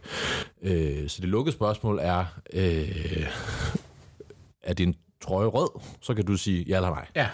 [0.61, 3.27] Øh, så det lukkede spørgsmål er, øh,
[4.63, 5.69] er din trøje rød?
[6.01, 7.07] Så kan du sige ja eller nej.
[7.15, 7.29] Ja,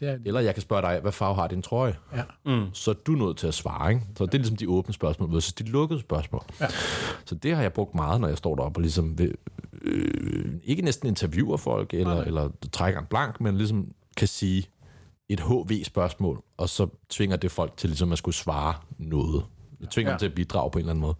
[0.00, 1.96] det er Eller jeg kan spørge dig, hvad farve har din trøje?
[2.16, 2.22] Ja.
[2.46, 2.66] Mm.
[2.72, 4.02] Så er du nødt til at svare, ikke?
[4.16, 6.42] Så det er ligesom de åbne spørgsmål, versus de lukkede spørgsmål.
[6.60, 6.66] Ja.
[7.24, 9.34] Så det har jeg brugt meget, når jeg står deroppe og ligesom vil,
[9.82, 12.24] øh, ikke næsten interviewer folk, eller, Nej.
[12.24, 14.64] eller trækker en blank, men ligesom kan sige
[15.28, 19.44] et HV-spørgsmål, og så tvinger det folk til ligesom at skulle svare noget.
[19.80, 20.12] Jeg tvinger Ja.
[20.12, 20.14] ja.
[20.14, 21.14] dem til at bidrage på en eller anden måde.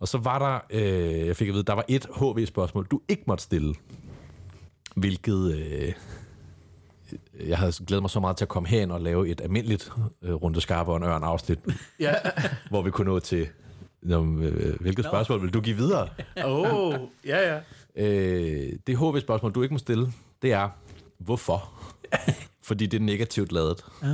[0.00, 3.22] Og så var der, øh, jeg fik at vide, der var et HV-spørgsmål, du ikke
[3.26, 3.74] måtte stille.
[4.96, 5.92] Hvilket øh,
[7.48, 10.34] jeg havde glædet mig så meget til at komme herind og lave et almindeligt øh,
[10.34, 11.58] runde skarpe og en ørn afsnit,
[12.00, 12.14] Ja.
[12.70, 13.48] hvor vi kunne nå til,
[14.02, 16.08] Nå, øh, hvilket spørgsmål vil du give videre?
[16.44, 16.94] Åh, oh,
[17.26, 17.60] ja, ja.
[17.96, 20.12] Øh, det HV-spørgsmål, du ikke må stille,
[20.42, 20.68] det er,
[21.18, 21.72] hvorfor?
[22.68, 23.84] Fordi det er negativt lavet.
[24.02, 24.08] Ah.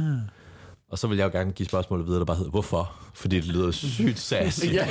[0.90, 2.92] Og så vil jeg jo gerne give spørgsmålet videre, der bare hedder, hvorfor?
[3.14, 4.66] Fordi det lyder sygt sassy.
[4.72, 4.86] ja.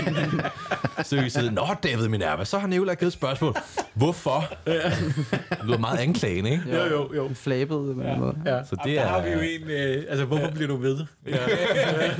[1.04, 3.56] Så vi kan sige, Nå, David Minerva, så har Nicolai givet et spørgsmål.
[3.94, 4.44] Hvorfor?
[4.66, 6.64] Det lyder meget anklagende, ikke?
[6.74, 7.30] Jo, jo, jo.
[7.34, 8.38] Flabet på en måde.
[8.46, 8.64] Ja.
[8.64, 9.08] Så det det der er...
[9.08, 11.06] har vi jo en, øh, altså hvorfor bliver du ved?
[11.28, 11.32] Ja.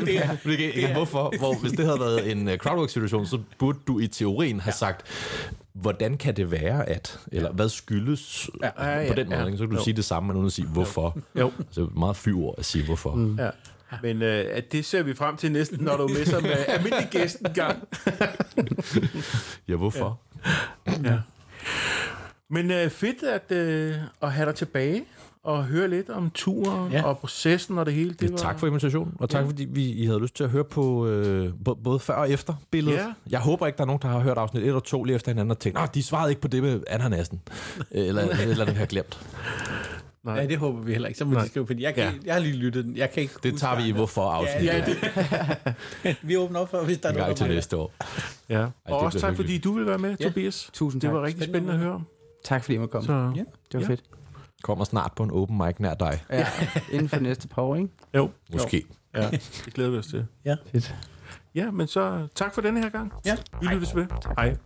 [0.06, 1.34] det er, igen, igen, hvorfor?
[1.40, 5.06] Hvor, hvis det havde været en uh, crowdwork-situation, så burde du i teorien have sagt,
[5.82, 8.70] hvordan kan det være at, eller hvad skyldes Ja.
[8.80, 9.52] ja, Ja, ja, på den måde, ja.
[9.52, 9.84] så kan du Jo.
[9.84, 11.18] sige det samme, men uden at sige hvorfor.
[11.40, 11.52] Jo.
[11.72, 13.16] Så det er meget fyord at sige hvorfor.
[13.16, 13.36] Mm.
[13.40, 13.50] Ja.
[14.02, 16.52] Men øh, at det ser vi frem til næsten, når du er med som øh,
[16.68, 17.88] almindelig gæst en gang.
[19.68, 20.20] Ja, hvorfor?
[21.04, 21.20] Ja.
[22.50, 25.04] Men øh, fedt at, øh, at have dig tilbage
[25.48, 26.98] og høre lidt om turen Ja.
[26.98, 27.04] ja.
[27.04, 28.14] og processen og det hele.
[28.14, 30.64] Det Ja, tak for invitationen, og tak fordi vi, I havde lyst til at høre
[30.64, 31.50] på øh,
[31.84, 32.98] både før og efter billedet.
[32.98, 33.14] Ja.
[33.30, 35.32] Jeg håber ikke, der er nogen, der har hørt afsnit 1 og 2 lige efter
[35.32, 37.42] hinanden og tænkt, nej, de svarede ikke på det med ananasen.
[37.92, 39.20] eller eller eller vi har glemt.
[40.28, 41.18] ja, det håber vi heller ikke.
[41.18, 42.12] Så må de skrive, fordi jeg, kan, Ja.
[42.26, 42.98] jeg har lige lyttet den.
[42.98, 44.66] Jeg kan ikke Det tager vi i hvorfor afsnit.
[44.66, 44.84] Ja, Ja,
[45.32, 45.56] ja,
[46.10, 47.94] det, vi åbner op for, hvis der er noget, til næste år.
[48.50, 48.64] Ja.
[48.64, 49.48] Og bliver også tak, hyggeligt.
[49.50, 50.28] fordi du vil være med, Ja.
[50.28, 50.70] Tobias.
[50.74, 51.14] Tusind Det tak.
[51.16, 52.06] var rigtig spændende at høre om.
[52.44, 53.06] Tak fordi jeg måtte komme.
[53.08, 53.20] Så, Ja.
[53.40, 53.88] Det var Ja.
[53.88, 54.04] fedt.
[54.64, 56.24] Kommer snart på en open mic nær dig.
[56.30, 56.48] Ja,
[56.92, 57.90] inden for næste par år, ikke?
[58.16, 58.86] jo, Måske.
[59.16, 60.26] ja, det glæder vi os til.
[60.72, 60.96] Fedt.
[61.56, 63.14] Ja, men så tak for denne her gang.
[63.26, 63.38] Ja.
[63.62, 64.06] Vi lyttes ved.
[64.38, 64.58] Hej.